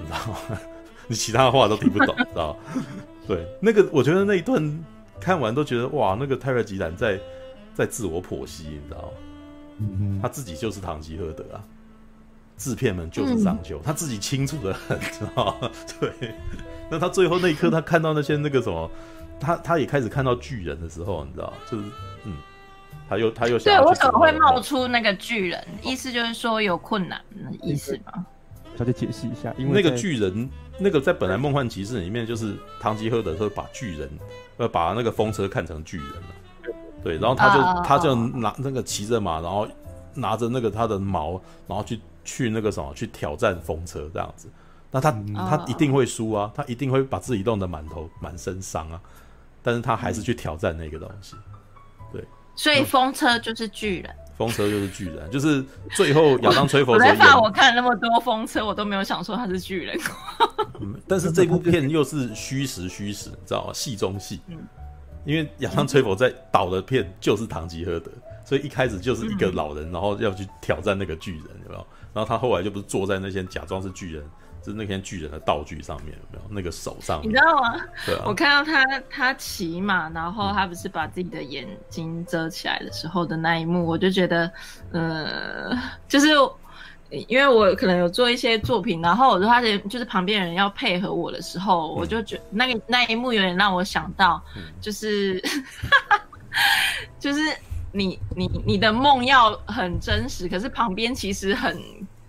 [0.00, 0.58] 你知道吗？
[1.06, 2.56] 你其他的话都听不懂，知道？
[3.28, 4.84] 对，那个我觉得那一段。
[5.20, 7.18] 看完都觉得哇，那个泰勒·吉兰在
[7.74, 9.08] 在自我剖析，你知道吗？
[9.80, 11.62] 嗯、他自己就是唐吉诃德啊，
[12.56, 15.70] 制片们就是桑丘，嗯、他自己清楚的很，知道吗？
[16.00, 16.34] 对。
[16.90, 18.90] 那他最后那一刻，他看到那些那个什么，
[19.38, 21.84] 他他也开始看到巨人的时候，你知道，就是
[22.24, 22.36] 嗯，
[23.08, 25.64] 他又他又想，对，为什么会冒出那个巨人？
[25.82, 28.26] 意思就是说有困难的意思吗？
[28.78, 30.48] 他再解释一下，因为那个巨人，
[30.78, 34.08] 那个在本来梦幻骑士里面，就是唐吉诃德会把巨人。
[34.58, 37.86] 呃把那个风车看成巨人了，对，然后他就、oh.
[37.86, 39.68] 他就拿那个骑着马，然后
[40.14, 44.48] 拿着那个他的矛，然后去去那个什么去挑战风车这样子。
[44.90, 45.48] 那他、oh.
[45.48, 49.00] 他一定会输啊，他一定会把自己弄得满头满身伤啊，
[49.62, 51.36] 但是他还是去挑战那个东西。
[52.12, 52.24] 对，
[52.56, 55.62] 所以风车就是巨人，风车就是巨人，就是
[55.96, 56.92] 最后亚当吹佛。
[56.96, 59.98] 我在怕我看那么多风车，我都没有想说他是巨人。
[61.08, 63.72] 但是这部片又是虚实虚实，你知道吗？
[63.74, 64.40] 戏中戏。
[64.46, 64.56] 嗯，
[65.24, 68.10] 因为亚当崔佛在导的片就是唐吉诃德，
[68.44, 71.86] 所以一开始就是一个老人，然后要去挑战那个巨人，有没有？
[72.14, 74.24] 然后他后来就不是坐在那些假装是巨人，
[74.68, 76.42] 就是那天巨人的道具上面，有没有？
[76.50, 77.80] 那个手上，你知道吗？
[78.04, 84.52] 对啊，我看到他他骑马，然后他不是把自己的眼睛遮起来的时候的那一幕，我就觉得，
[84.92, 85.70] 呃，
[86.06, 86.28] 就是。
[87.10, 94.38] 因为我可能有做一些作品，然后我就发现，就是旁边人要配合我的时候，嗯、我就觉得那个那一幕有点让我想到，
[94.78, 95.64] 就是，嗯、
[97.18, 97.40] 就是
[97.92, 101.82] 你你你的梦要很真实，可是旁边其实很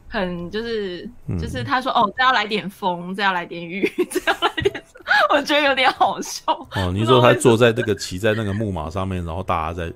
[0.09, 4.83] 很就是、嗯、就是他说哦，这要来点风，这要来点雨， 这要来点。
[5.31, 6.41] 我觉得有点好笑
[6.75, 6.91] 哦。
[6.93, 9.89] 你说他坐在那个骑在那个木马上面，然后大家在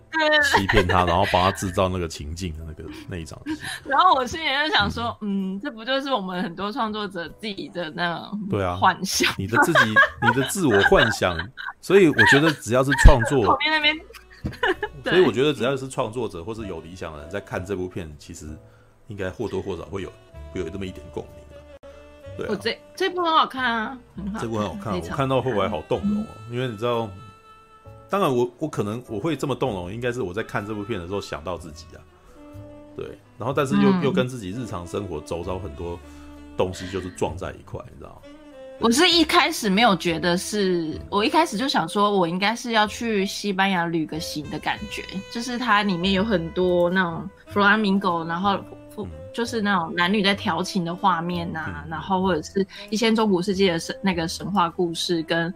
[0.43, 3.39] 欺骗他，然后帮他制造那个情境的那个那一场。
[3.85, 9.31] 然后我心里就想说，嗯，这不就是我们很多创作者自己的那种对啊幻想？
[9.37, 11.37] 你的自己，你的自我幻想。
[11.79, 13.95] 所以我觉得只要是创作，旁边那边。
[15.03, 18.47] 所以我觉得只要是创作者或是有理想的人在看这部片，其实
[19.07, 20.11] 应该或多或少会有
[20.51, 21.33] 会有这么一点共鸣。
[22.35, 27.07] 对啊、我这这部很好看啊，很好看，这部很好看，我看到后来好动容哦，嗯、因为你知道，
[28.09, 32.01] 当然我我可能我会这么动容，应该是我在看这部片的时候想到自己啊，
[32.97, 33.05] 对，
[33.37, 35.99] 然后但是又、嗯、又跟自己日常生活周遭很多
[36.57, 38.19] 东西就是撞在一块，你知道。
[38.79, 48.59] 我是一开始没有觉得是，我一开始就想说，我应该是要去西班牙旅个行的感觉，就是它里面有很多那种弗拉明戈，然后。
[49.33, 55.53] 就是那种男女在调情的画面呐、啊，然后或者是一些中古世纪的神那个神话故事，跟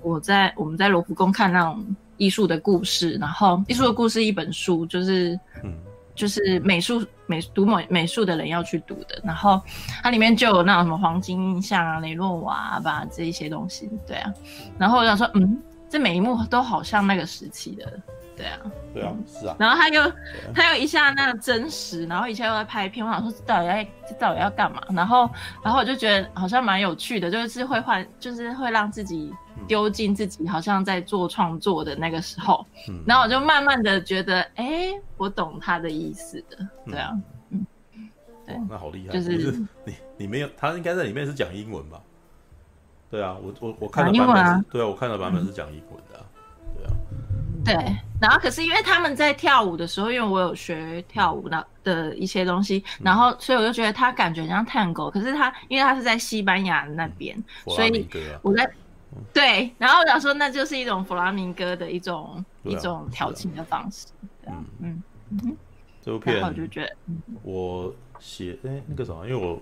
[0.00, 1.84] 我在我们在罗浮宫看那种
[2.16, 5.38] 艺术的故事，然后艺术的故事一本书，就是
[6.14, 9.20] 就是美术美读美美术的人要去读的。
[9.22, 9.60] 然后
[10.02, 14.32] 它里面就有那种什么黄金印象啊、雷诺瓦吧这一些东西，对啊。
[14.78, 18.00] 然后我想说，嗯，这每一幕都好像那个时期的。
[18.38, 18.60] 对啊，
[18.94, 19.56] 对啊，是啊。
[19.58, 20.12] 然后他又
[20.54, 24.80] 他又一下那个真实，然后一下又在拍片，我想说这到底在这到底要干嘛？
[24.90, 25.28] 然后
[25.62, 29.34] 然后我就觉得好像蛮有趣的，就是会换，就是会让自己
[29.66, 32.64] 丢进自己好像在做创作的那个时候。
[32.88, 33.02] 嗯。
[33.06, 36.56] 然后我就慢慢的觉得，哎，我懂他的意思的。
[36.86, 37.10] 对啊，
[37.50, 37.66] 嗯，
[38.46, 39.12] 对，那好厉害。
[39.12, 39.36] 就是
[39.84, 42.00] 你你没有，他应该在里面是讲英文吧？
[43.10, 46.24] 对啊，我我我看的版本是，对啊，我看的版本是讲英文的。
[47.64, 47.74] 对，
[48.20, 57.36] 然后可是因为他们在跳舞的时候，因为我有学跳舞那的一些东西，然后所以我就觉得他感觉像探戈，可是他因为他是在西班牙那边，
[57.66, 58.08] 所以
[58.42, 58.70] 我在
[59.32, 64.06] 对，然后我想说那就是一种弗拉明戈的一种一种调情的方式，
[64.46, 65.56] 嗯嗯嗯，
[66.02, 66.96] 这部片我就觉得
[67.42, 69.60] 我写哎那个什么，因为我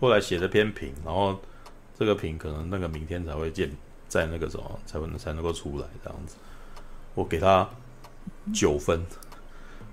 [0.00, 1.38] 后来写的篇评，然后
[1.98, 3.70] 这个评可能那个明天才会见，
[4.06, 6.36] 在那个什么才能才能够出来这样子。
[7.16, 7.68] 我给他
[8.54, 9.04] 九分，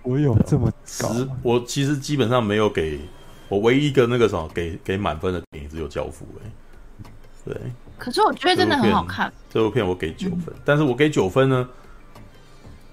[0.04, 1.10] 我有这么高？
[1.42, 3.00] 我其实基本上没有给
[3.48, 7.10] 我唯一一个那个什么给给满分的电影只有《教父》哎，
[7.46, 7.58] 对。
[7.98, 9.32] 可是我觉得真的很好看。
[9.50, 11.70] 这部片我给九分，嗯、但是我给九分呢，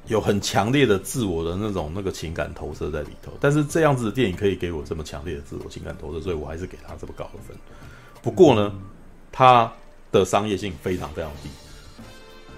[0.07, 3.33] 有很强烈的自我的那种那个情感投射在里头。
[3.41, 7.57] 但是这样子的电影可以给我这么强烈的自我情感投射，所以我还是给他这么高的分。
[8.23, 8.73] 不过呢，
[9.33, 9.73] 它
[10.13, 11.49] 的商业性非常非常低。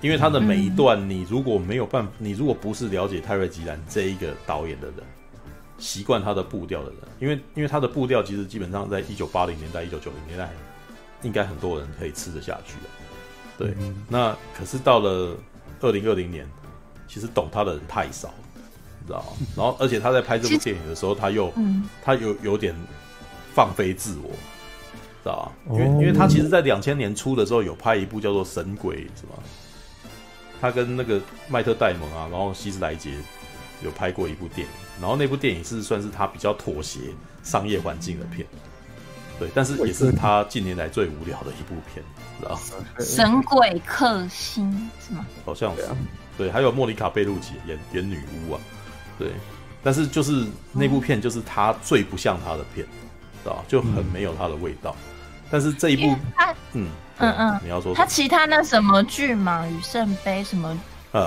[0.03, 4.97] 因为他的每一段，你如果没有办法，你如果不是了解泰瑞吉兰这一个导演的人，
[5.79, 10.51] 习惯他的步调的人，因为因为他的步调其实基本上在一九八零年代、一九九零年代，
[11.23, 12.89] 应该很多人可以吃得下去的。
[13.57, 13.77] 对，
[14.09, 15.37] 那可是到了
[15.81, 16.45] 二零二零年，
[17.07, 18.35] 其实懂他的人太少，
[19.01, 19.47] 你知道吗？
[19.57, 21.53] 然后而且他在拍这部电影的时候，他又
[22.03, 22.75] 他有有点
[23.55, 24.31] 放飞自我，
[25.23, 25.75] 知道吧？
[25.75, 29.35] 因为因为他其实，在两千年初的时候有拍一部叫做《神鬼》，是吗？
[30.63, 33.11] 他跟那个迈特戴蒙啊，然后希斯莱杰
[33.83, 37.01] 有拍过一部电影，然后那部电影是算是他比较妥协
[37.43, 38.47] 商业环境的片，
[39.41, 42.05] 对，但是也是他近年来最无聊的一部片，
[42.39, 42.57] 知道
[43.01, 45.27] 神鬼克星是吗？
[45.45, 45.89] 好像是，
[46.39, 48.61] 对，还有莫妮卡贝鲁奇演演女巫啊，
[49.19, 49.33] 对，
[49.83, 52.87] 但是就是那部片就是他最不像他的片，
[53.43, 54.95] 知道就很没有他的味道。
[55.53, 56.17] 但是这一部，
[56.73, 56.89] 嗯
[57.19, 60.77] 嗯嗯，你要说他其他那什么巨蟒与圣杯，什么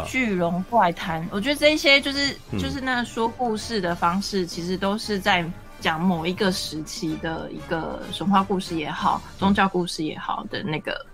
[0.07, 5.45] 巨龙怪谈，我觉得这些就是就是那说故事的方式，其实都是在
[5.79, 11.05] 讲某一个时期的一个神话故事也好，宗教故事也好的那个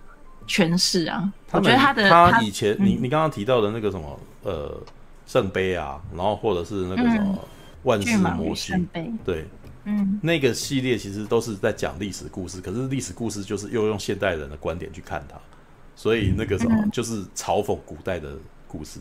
[0.48, 1.30] 诠释啊。
[1.52, 4.82] 我觉得他的他以前你你刚刚提到的那个什么呃
[5.28, 7.38] 圣杯啊，然后或者是那个什么
[7.84, 8.88] 万世魔星，
[9.26, 9.46] 对。
[9.86, 15.36] 嗯，那个系列其实都是在讲历史故事，可是历史故事就是又用现代人的观点去看它，
[15.96, 19.00] 所以那个什么就是嘲讽古代的故事。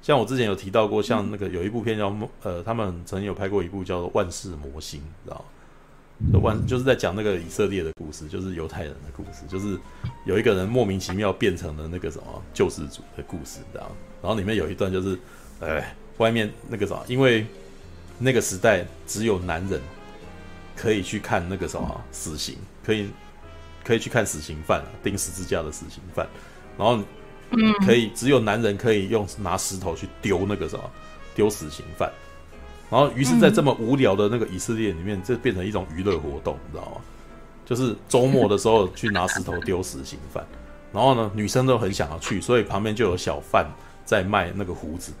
[0.00, 5.44] 像我之前有提到过，像那个有一部片叫呃，他们曾经有拍过一部叫做《万世魔星》，知道
[6.32, 6.38] 吗？
[6.40, 9.76] 万就是在讲那个以色列的故事，就是犹太人的故事，就是
[10.24, 13.96] 有一个人莫名其妙变成了那个什么救世主的故事，知道吗？
[14.22, 15.18] 然后里面有一段就是，
[15.58, 17.44] 哎，外面那个什么，因为
[18.20, 19.80] 那个时代只有男人。
[20.82, 23.08] 可以去看那个什么死刑，可以
[23.84, 26.26] 可以去看死刑犯钉十字架的死刑犯，
[26.76, 26.98] 然后
[27.86, 30.82] 可以只有男人可以用拿石头去丢那个什么
[31.36, 32.10] 丢死刑犯，
[32.90, 37.00] 然后于是，在这么无聊的那个以色列里面，这变成一种娱乐活动，你知道吗？
[37.64, 40.44] 就是周末的时候去拿石头丢死刑犯，
[40.92, 43.70] 然后呢，女生都很想要去，所以旁边就有小贩
[44.04, 45.12] 在卖那个胡子，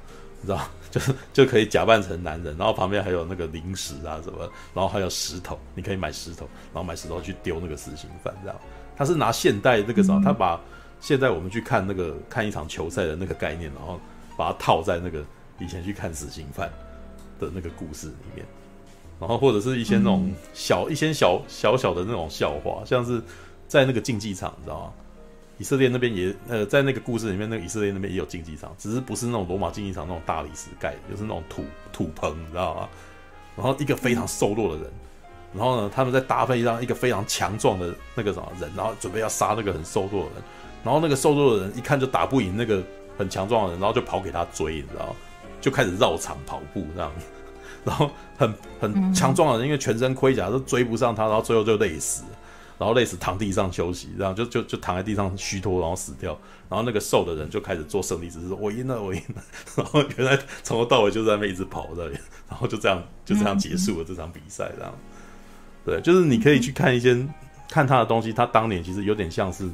[0.42, 0.60] 你知道。
[0.92, 4.40] 就是就可以假扮成男人，然后旁边还有那个零食啊什么，
[4.74, 8.60] 然后还有石头，你可以买石头，然后买石头去丢那个死刑犯，这样。
[8.94, 10.60] 他是拿现代那个什么，他把
[11.00, 13.98] 现在我们去看那个看一场球赛的那个概念，然后
[14.36, 15.24] 把它套在那个
[15.58, 16.70] 以前去看死刑犯
[17.40, 18.44] 的那个故事里面，
[19.18, 23.18] 然后或者是一些那种小一些小小小的那种笑话，像是
[23.66, 24.92] 在那个竞技场，你知道吗？
[25.62, 32.88] 以色列那边也呃，在那个故事里面，那个以色列那边也有竞技场，只是不是那种罗马竞技场那种大理石盖，就是那种土土棚，你知道吗？
[33.56, 34.90] 然后一个非常瘦弱的人，
[35.54, 40.42] 然后呢，他们在搭配上一个非常强壮的那个什么人，然后准备要杀那个很瘦弱的人，
[40.82, 42.82] 然后那个瘦弱的人一看就打不赢那个
[43.16, 45.14] 很强壮的人，然后就跑给他追，你知道吗？
[45.60, 47.12] 就开始绕场跑步这样，
[47.86, 52.24] 然后很很强壮的人因为全身盔甲都追不上他，然后最后就累死。
[52.82, 56.36] 然后累死躺地上休息，然后就就就躺在地上虚脱，然后死掉。
[56.68, 59.42] 然后那个瘦的人就开始做胜利姿势，说我赢了，我赢了。
[59.78, 62.08] 然后原来从头到尾就在那边一直跑的，
[62.48, 64.92] 然后就这样就这样结束了这场比赛，这样。
[65.86, 67.16] 对，就是你可以去看一些
[67.70, 69.70] 看他的东西，他当年其实有点像是。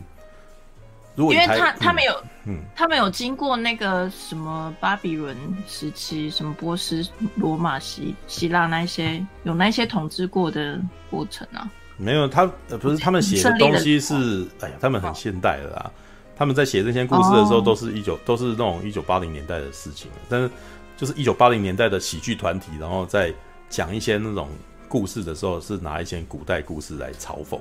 [1.17, 5.37] 因为他他们有，嗯，他们有经过那个什么巴比伦
[5.67, 7.05] 时期，什么波斯、
[7.35, 10.81] 罗马、希希腊那些有那些统治过的
[11.11, 11.69] 过程啊？
[11.99, 12.47] 没有，他
[12.81, 15.91] 不是他们写的东西是，哎呀，他们很现代的啦。
[16.37, 20.09] 他们在写这些故事的时候，都是一九、哦、都是那种一九八零年代的事情。
[20.29, 20.49] 但是
[20.97, 23.35] 就是一九八零年代的喜剧团体，然后在
[23.69, 24.49] 讲一些那种
[24.89, 27.59] 故事的时候，是拿一些古代故事来嘲讽，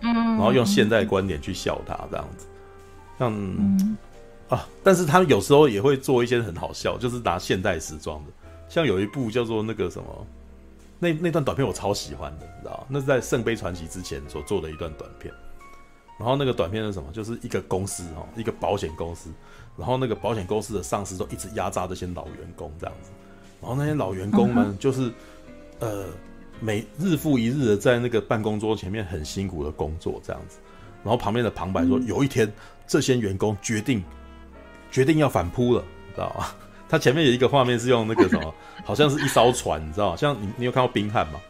[0.00, 2.46] 嗯，然后用现代观点去笑他这样子。
[3.20, 3.96] 像、嗯、
[4.48, 8.32] 啊，但是他有时候也会做一些很好笑，就是拿现代时装的。
[8.68, 10.26] 像有一部叫做那个什么，
[10.98, 15.32] 那那段短片我超喜欢的，你知道那是在《圣杯传奇》之前所做的一段短片。
[16.18, 17.10] 然后那个短片是什么？
[17.12, 19.30] 就是一个公司哦，一个保险公司，
[19.76, 23.10] 然后那个保险公司的上司都一直压榨这些老员工这样子。
[23.60, 25.08] 然后那些老员工们就是、
[25.80, 26.06] 嗯、呃，
[26.60, 30.58] 每日复一日的在那个办公桌前面很辛苦的工作这样子。
[31.04, 32.52] 然后旁边的旁白说，有一天。
[32.88, 34.00] 这些员工决定
[34.92, 36.46] 决定要反扑了，你知道吗？
[36.88, 40.14] 他前面有一个画面是用那个什么， 好像是一艘船，你知道？
[40.16, 41.40] 像你你有看过冰汉吗？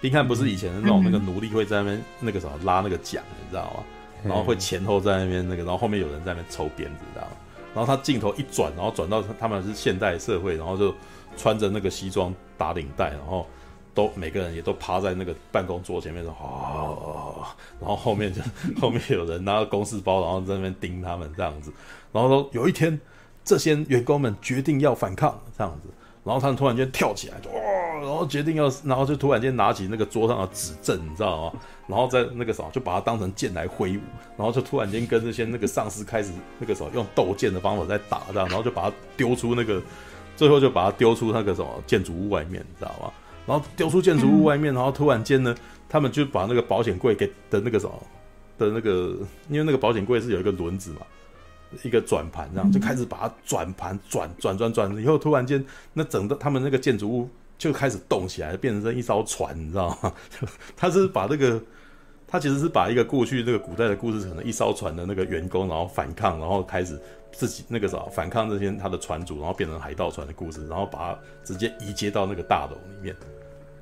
[0.00, 3.84] 冰汉不是以前的那种那个奴隶会在那边那个什么拉那个桨，你知道吗？
[4.24, 7.32] 然后会前后在那边那个，然后后面有人在那边抽鞭子，知道吗？
[7.74, 10.94] 然后他镜头一转，然后转到他们是现代社会，然后就
[11.36, 13.46] 穿着那个西装打领带，然后。
[13.94, 18.42] 都每个人也都趴在那个办公桌前面说啊，然后后面就
[18.78, 21.72] 后面有人拿着公事包，然后在那边盯他们这样子，
[22.12, 23.00] 然后说有一天
[23.46, 25.88] 这些员工们决定要反抗这样子，
[26.24, 31.60] 然后他们突然间跳起来，哇，然后决定要，然后就突然间拿起那个桌上的指针，你知道吗？
[31.86, 34.00] 然后在那个时候就把它当成剑来挥舞，
[34.36, 39.80] 然后就突然间跟那些那个丧尸开始那个时候用斗剑的方法在打这样，然后就把它丢出那个，
[40.34, 43.12] 最后就把它丢出那个什么建筑物外面，你知道吗？
[43.46, 45.54] 然后丢出建筑物外面，然后突然间呢，
[45.88, 47.92] 他们就把那个保险柜给的那个什么
[48.58, 49.14] 的那个，
[49.48, 51.02] 因为那个保险柜是有一个轮子嘛，
[51.82, 60.12] 一个转盘这样，就开始把它转盘转转转转，以后突然间那整个他们那个建筑物就开始动起来，变成一艘船，你知道吗？
[60.76, 61.60] 他是把这个
[62.26, 67.00] 他其实是把一个过去那个古代的故事，可能一艘船的那个员工，然后反抗，然后开始
[67.32, 73.14] 自己那个啥反抗这些他的船主，然后变成海盗船的故事，然后把它直接移接到那个大楼里面。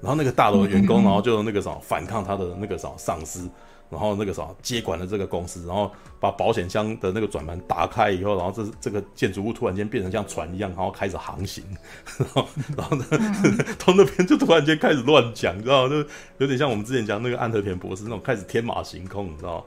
[0.00, 3.48] 然后那个大楼的员工，然后就那个什么反抗他的那个什么上司，
[3.90, 11.62] 然后那个时候接管了这个公司，然后把保险箱的那个转盘打开以后，然后这这个建筑物突然间变成像船一样，然后开始航行，
[12.18, 13.04] 然后然后呢，
[13.78, 15.88] 从那边就突然间开始乱讲，你知道吗？
[15.88, 15.96] 就
[16.38, 19.64] 有点像我们之前讲那个安德田博士那种开始天马行空，你知道吗？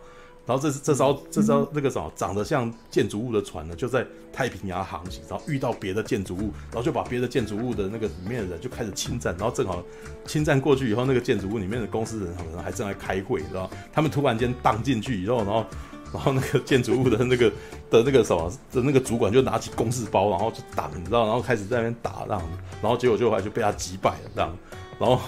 [0.47, 9.83] 然后这这艘这艘那个什么长得像建筑物的船呢，就在太平洋航行，然后遇到别的建筑物，然后就把别的建筑物的那个里面的人就开始侵占，然后正好
[10.25, 15.65] 侵占过去以后，那个建筑物里面的公司人可能还正在开会，你知道他们突然间荡进去以后，然后
[16.13, 17.49] 然后那个建筑物的那个
[17.91, 22.41] 的那个什么的那个主管就拿起公事包，然后就挡，你知道，然后开始在那边打，这样，
[22.81, 24.57] 然后结果就后来就被他击败了，这样，
[24.97, 25.19] 然后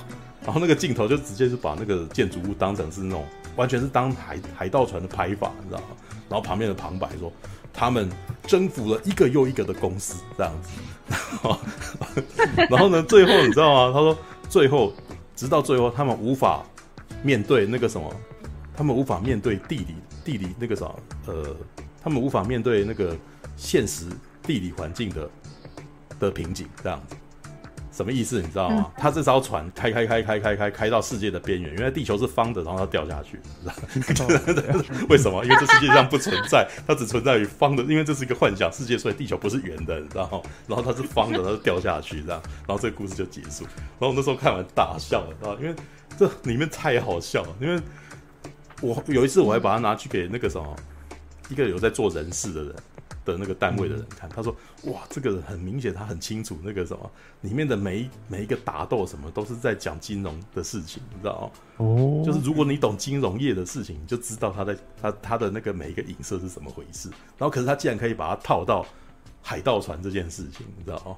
[0.46, 3.26] 然后那个镜头就直接就把那个建筑物当成是那种。
[3.60, 5.88] 完全是当海海盗船的拍法，你知道吗？
[6.30, 7.30] 然后旁边的旁白说，
[7.74, 8.10] 他们
[8.48, 10.70] 征服了一个又一个的公司，这样子。
[11.10, 11.60] 然 后
[12.70, 13.94] 然后呢，最后你知道吗？
[13.94, 14.94] 他说，最后
[15.36, 16.64] 直到最后，他们无法
[17.22, 18.10] 面对那个什么，
[18.78, 20.86] 他们无法面对地理地理那个啥，
[21.26, 21.54] 呃，
[22.02, 23.14] 他们无法面对那个
[23.58, 24.06] 现实
[24.44, 25.30] 地理环境的
[26.18, 27.16] 的瓶颈，这样子。
[28.00, 28.42] 什么意思？
[28.42, 28.86] 你知道吗？
[28.88, 33.38] 嗯、他这艘船开开开开开开开到世界的边缘，因为地球是方的，然后它掉下去？
[35.10, 35.44] 为什么？
[35.44, 40.42] 因为这世界上不存在，它只存在于方的，因为这是一个幻想世界，所以地球不是圆的，你知道吗？
[40.66, 43.66] 然后它是方的，它就掉下去，这样，然后这个故事就结束。
[43.66, 45.58] 然后我那时候看完大笑了，知道？
[45.60, 45.76] 因为
[46.18, 47.50] 这里面太好笑了。
[47.60, 47.82] 因为
[48.80, 50.74] 我有一次我还把它拿去给那个什么
[51.50, 52.76] 一个有在做人事的人。
[53.26, 54.56] 的那个单位的人看，他说
[54.86, 57.12] ：“哇，这个人很明显，他很清楚那个什么
[57.42, 61.86] 里面的每一每一个打斗什么都是在讲金融的事情，你知道吗？
[61.86, 67.10] 哦，就是如果你懂金融业的事情，你就知道他在他他的那个每一个影射是怎么回事。
[67.38, 68.86] 然后，可是他竟然可以把它套到
[69.42, 71.16] 海盗船这件事情，你知道吗？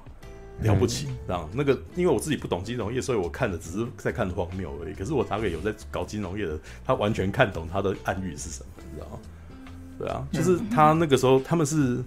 [0.60, 4.94] 了不起，这样那个，因为我自己不懂金融业，所以我看的只是在看荒谬而已。
[4.94, 9.18] 可是我大概有在搞金融业的，他完全看懂他的暗喻是什么，你知道吗？”
[10.02, 12.02] 对啊，就是他那个时候，他们是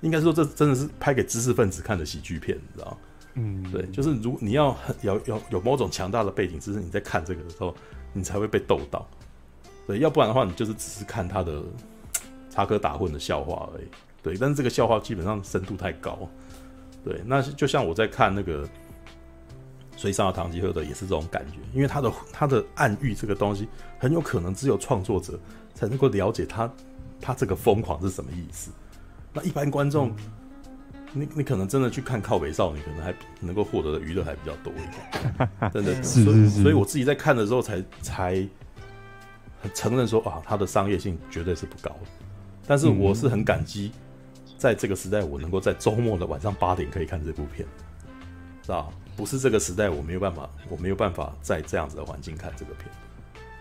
[0.00, 2.98] 应该说，这真的是拍给知识分子看的喜剧片，你知道？
[3.34, 7.72] 嗯，对，就是如你要有有有某种强大的背景知识，你在看这个的时候，
[8.12, 9.06] 你才会被逗到。
[9.86, 11.62] 对，要不然的话，你就是只是看他的
[12.50, 13.84] 插科打诨的笑话而已。
[14.20, 16.28] 对，但是这个笑话基本上深度太高。
[17.04, 18.66] 对，那就像我在看那个
[19.96, 23.68] 《水上的唐吉诃德》也是这种感觉，因为他的他的暗喻这个东西，
[24.00, 25.38] 很有可能只有创作者
[25.74, 26.68] 才能够了解他
[27.24, 28.70] 他这个疯狂是什么意思。
[29.32, 30.14] 那一般观众，
[31.12, 35.72] 你你可能真的去看靠北少女，可能还能够获得的娱乐还比较多一点。
[35.72, 38.46] 真的，所以所以我自己在看的时候才才。
[39.72, 42.00] 承认说啊，它的商业性绝对是不高的，
[42.66, 43.92] 但是我是很感激，
[44.58, 47.66] 在这个时代我能够在周末的晚上八点可以看这部片，
[48.62, 48.86] 是吧？
[49.16, 52.90] 不是这个时代我没有办法，我没有办法在这样子的环境看这个片，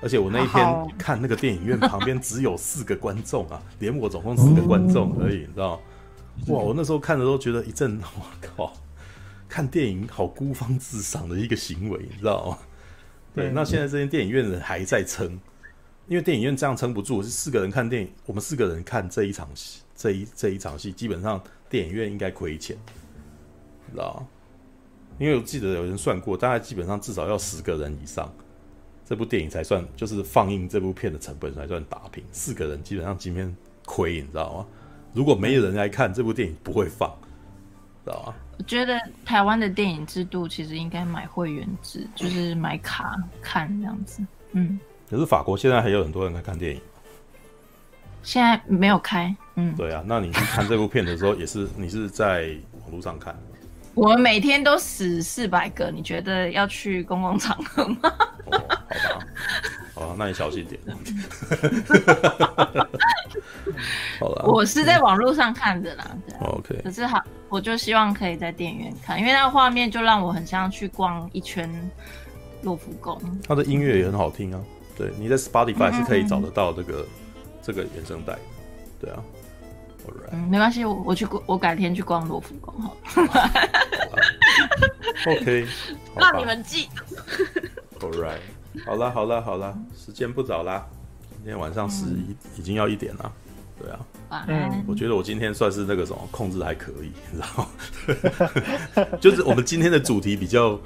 [0.03, 5.81] 而且我那一天看那个电影院旁边只有四个观众啊， 连我总共四个观众而已，你知道？
[6.47, 8.73] 哇，我那时候看的都觉得一阵，我靠，
[9.47, 12.57] 看电影好孤芳自赏的一个行为，你知道吗？
[13.33, 15.39] 对，那现在这间电影院人还在撑。
[16.05, 18.11] 因为电影院这样撑不住，是四个人看电影。
[18.25, 22.75] 我们四个人看这一场戏，这一这一场戏，基本上电影院应该亏钱，
[23.89, 24.27] 知道？
[25.17, 28.29] 因为我记得有人算过，大概基本上至少要十个人以上，
[29.13, 32.23] 这部电影才算就是放映这部片的成本才算打平。
[32.31, 33.55] 四个人基本上今天
[33.85, 34.65] 亏，你知道吗？
[35.13, 37.07] 如果没有人来看这部电影，不会放，
[38.03, 38.33] 知道吗？
[38.57, 44.79] 我觉得台湾的电影制度其实应该买会员制，就是买卡看这样子，嗯。
[45.07, 46.81] 可是法国现在还有很多人在看电影，
[48.23, 49.35] 现在没有开。
[49.53, 52.47] 嗯，对啊，那你去看这部片的时候，也是你是在
[52.81, 53.37] 网络上看？
[53.95, 57.97] 我们每天都死四百个，你觉得要去公共场合吗？
[58.45, 59.25] 哦，好吧，
[59.93, 60.79] 好，那你小心点。
[64.19, 66.17] 好了，我是在网络上看的啦。
[66.27, 66.81] 对，OK。
[66.83, 71.69] 可是好，我就希望可以在电影院看，因为那个画面就让我很像去逛一圈
[72.63, 73.21] 洛浮宫。
[73.47, 74.59] 他的音乐也很好听啊。
[74.97, 77.07] 对，你在 Spotify 是可以找得到这个、嗯、
[77.61, 78.37] 这个原声带，
[78.99, 79.17] 对啊
[80.31, 83.31] 嗯，没关系，我我去我改天去逛罗浮宫好了，
[85.27, 85.67] OK，
[86.15, 86.89] 让你们记
[87.99, 88.39] ，Alright，
[88.85, 90.85] 好了好了好了，时间不早啦，
[91.37, 93.31] 今天晚上十一、嗯、已经要一点了，
[93.79, 93.91] 对
[94.29, 97.47] 啊，嗯，我觉得我今天算是那个什么控制还可以， 你知道
[99.05, 99.07] 吗？
[99.21, 100.79] 就是我们今天的主题比较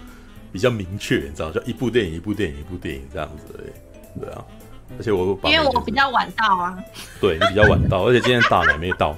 [0.52, 3.72] 比较明确，你知道，就一部电影一部电影一部电影这样子而已。
[4.20, 4.44] 对啊，
[4.98, 6.78] 而且我因为我比较晚到啊，
[7.20, 9.16] 对，你比较晚到， 而且今天大奶没到，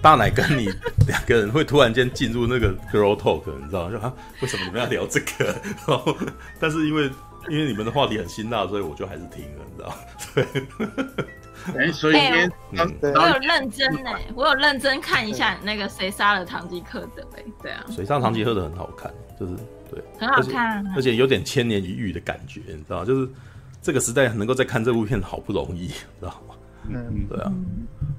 [0.00, 0.68] 大奶跟你
[1.08, 3.90] 两个人会突然间进入那个 girl talk，你知道吗？
[3.90, 5.44] 就啊，为什么你们要聊这个？
[5.86, 6.16] 然后，
[6.60, 7.10] 但是因为
[7.48, 9.96] 因为你们的话题很辛辣，所以我就还是听了，你知道吗？
[10.34, 11.86] 对。
[11.86, 12.16] 哎，所以
[13.00, 19.54] 我有认真哎，我有认真看一下那个谁杀了唐吉诃德哎，对啊，谁杀唐吉诃德很好看，就是
[19.90, 23.04] 对，很好看，而且有点千年一遇的感觉，你知道？
[23.04, 23.28] 就是。
[23.84, 26.54] 这个时代能够再看这部片好不容易，知道吗？
[26.88, 27.52] 嗯，对啊。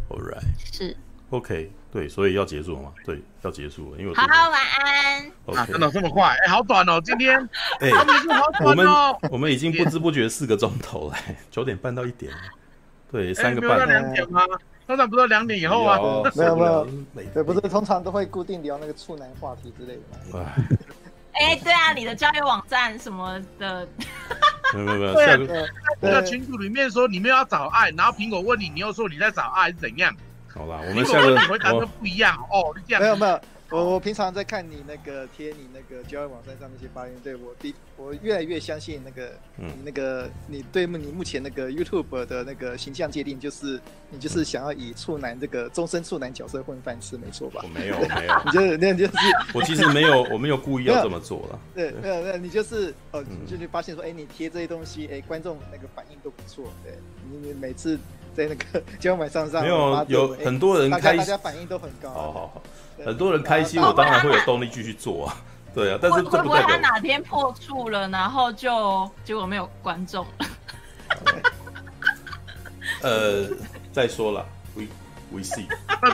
[0.09, 0.95] All right，是
[1.31, 2.93] OK，对，所以要结束了吗？
[3.03, 5.31] 对，要结束了，因为好好晚安。
[5.47, 6.37] OK，真的这么快？
[6.45, 7.39] 哎，好短哦，今天
[7.81, 7.89] 哎，
[8.63, 8.87] 我们
[9.31, 11.15] 我们已经不知不觉四个钟头了，
[11.49, 12.31] 九点半到一点，
[13.11, 13.87] 对，三个半。
[13.87, 14.41] 两点吗？
[14.85, 15.97] 通常不是两点以后啊？
[16.35, 16.87] 没有没有，
[17.33, 20.45] 对，不是通常都会固定聊那个处男话题之类的吗？
[21.39, 23.87] 哎，对啊，你的交友网站什么的，
[24.73, 25.69] 没有没有，对啊，
[25.99, 30.15] 那个群组里面说你们要找爱，然后苹果问你，你又说你在找爱是怎样？
[30.53, 33.41] 好啦，我们下个回答都不一样哦，这样没有没有。
[33.71, 43.79] 我我平常在看你那个贴你那个交友网站上那些发言，对我第我越来越相信那个你那个你对你目前那个 YouTube 的那个形象界定，就是
[44.11, 47.61] 你就是想要以处男这个终身处男角色混饭吃，没错吧？
[47.63, 49.13] 我没有没有， 你就是那就是
[49.55, 51.59] 我其实没有我没有故意要这么做了。
[51.73, 56.93] 对，没有没有，你就是哦，就是发现说，哎，你贴这些东西，哎，观众那个反应都不错，对
[57.31, 57.97] 你你每次
[58.35, 62.11] 在那个 交友网站上没有有很多人开，大家反应都很高。
[62.11, 62.61] 好好好。
[63.03, 65.37] 很多人开心，我当然会有动力继续做啊。
[65.73, 70.45] 对啊，但是会不会他哪天破处了，然后就结果没有观众了？
[73.03, 73.45] 呃，
[73.91, 74.83] 再说了，we
[75.31, 75.65] we see。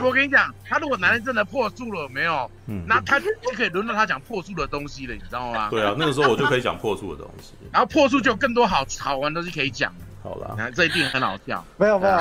[0.02, 5.68] 我跟你讲，他如果男人真的破处了，没有，嗯，那他就可以轮到他讲破处的东西了，你知道吗？
[5.70, 7.52] 对啊，那个时候我就可以讲破处的东西。
[7.70, 9.94] 然后破处就有更多好好玩的东西可以讲。
[10.22, 11.64] 好了，你看这一定很好笑。
[11.76, 12.18] 没有没有。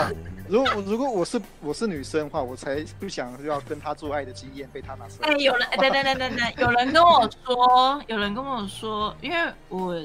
[0.49, 5.29] 如果如果我是我是女生的话，我才不想要跟他做爱的经验被他拿出来。
[5.29, 9.37] 哎，有人，等 等等等等，有人跟我说，有人跟我说，因为
[9.69, 9.95] 我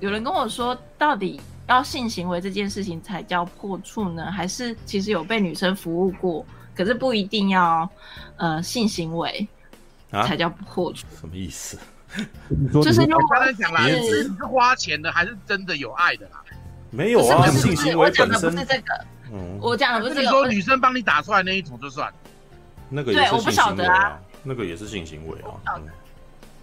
[0.00, 6.44] 有人跟我说，到底要性行为这件事情才叫破处呢，还是其实有被女生服务过，
[6.74, 7.88] 可是不一定要
[8.38, 9.46] 呃性行为
[10.10, 11.06] 才叫破处？
[11.20, 11.78] 什么意思？
[12.72, 16.42] 就是用刚才讲啦，是花钱的还是真的有爱的啦？
[16.92, 20.22] 没有啊，性行为本身不是这个，嗯，我讲的不是这个。
[20.22, 22.12] 你说女生帮你打出来那一种就算，
[22.90, 25.80] 那个也是性行为啊，那个也是性行为啊。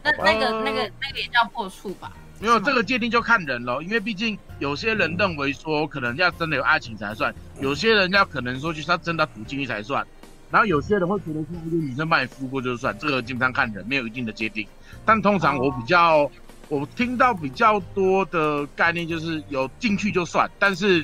[0.04, 2.14] 那那个那个那个也叫破处吧？
[2.40, 10.06] 没有这个界定就看人咯，因为毕竟有些人认为说可能要真的有爱情才算，有些人要可能说就是他真的赌进去才算。
[10.52, 14.66] 然后有些人会觉得说，一个女生帮你敷过就算，这个基本上看人，没有一定的界定。
[15.06, 16.32] 但通常我比较，哦、
[16.70, 21.04] 我听到比较多的概念就是有进去就算，但是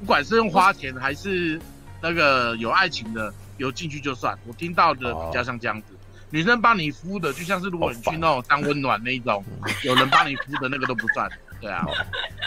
[0.00, 1.60] 不管是用花钱还是
[2.02, 4.36] 那个有爱情的，有进去就算。
[4.46, 5.98] 我听到的比较像这样子，哦、
[6.30, 9.44] 女生帮你敷的，就像是如果你去那种当温暖那一种，
[9.84, 11.30] 有人帮你敷的那个都不算。
[11.60, 11.86] 对啊，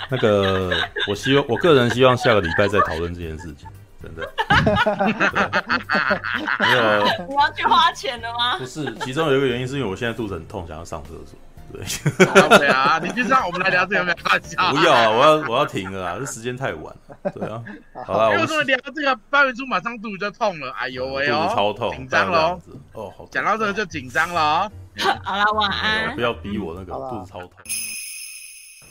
[0.09, 0.75] 那个
[1.07, 3.69] 我希望，我个人希望下个礼拜再讨论这件事情。
[4.01, 4.29] 真的，
[6.59, 7.05] 没有。
[7.29, 8.57] 你要去花钱了吗？
[8.57, 11.39] 不是，其中有一个原因是因为我现在肚子很痛，想要上厕所。
[11.73, 14.55] 对，啊，你就让我们来聊这个没关系。
[14.55, 16.95] 不要啊，我要我要停了啊，这时间太晚。
[17.33, 17.63] 对啊，
[18.05, 22.61] 好了，我说聊这个八月初马上肚子就痛了，哎呦喂哦，肚子超痛，紧张喽。
[22.93, 24.71] 哦，好，讲到这个就紧张了。
[25.23, 26.13] 好了，晚安。
[26.15, 27.51] 不要逼我那个肚子超痛。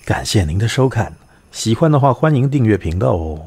[0.05, 1.13] 感谢您的收看，
[1.53, 3.47] 喜欢的话欢迎订阅频道哦。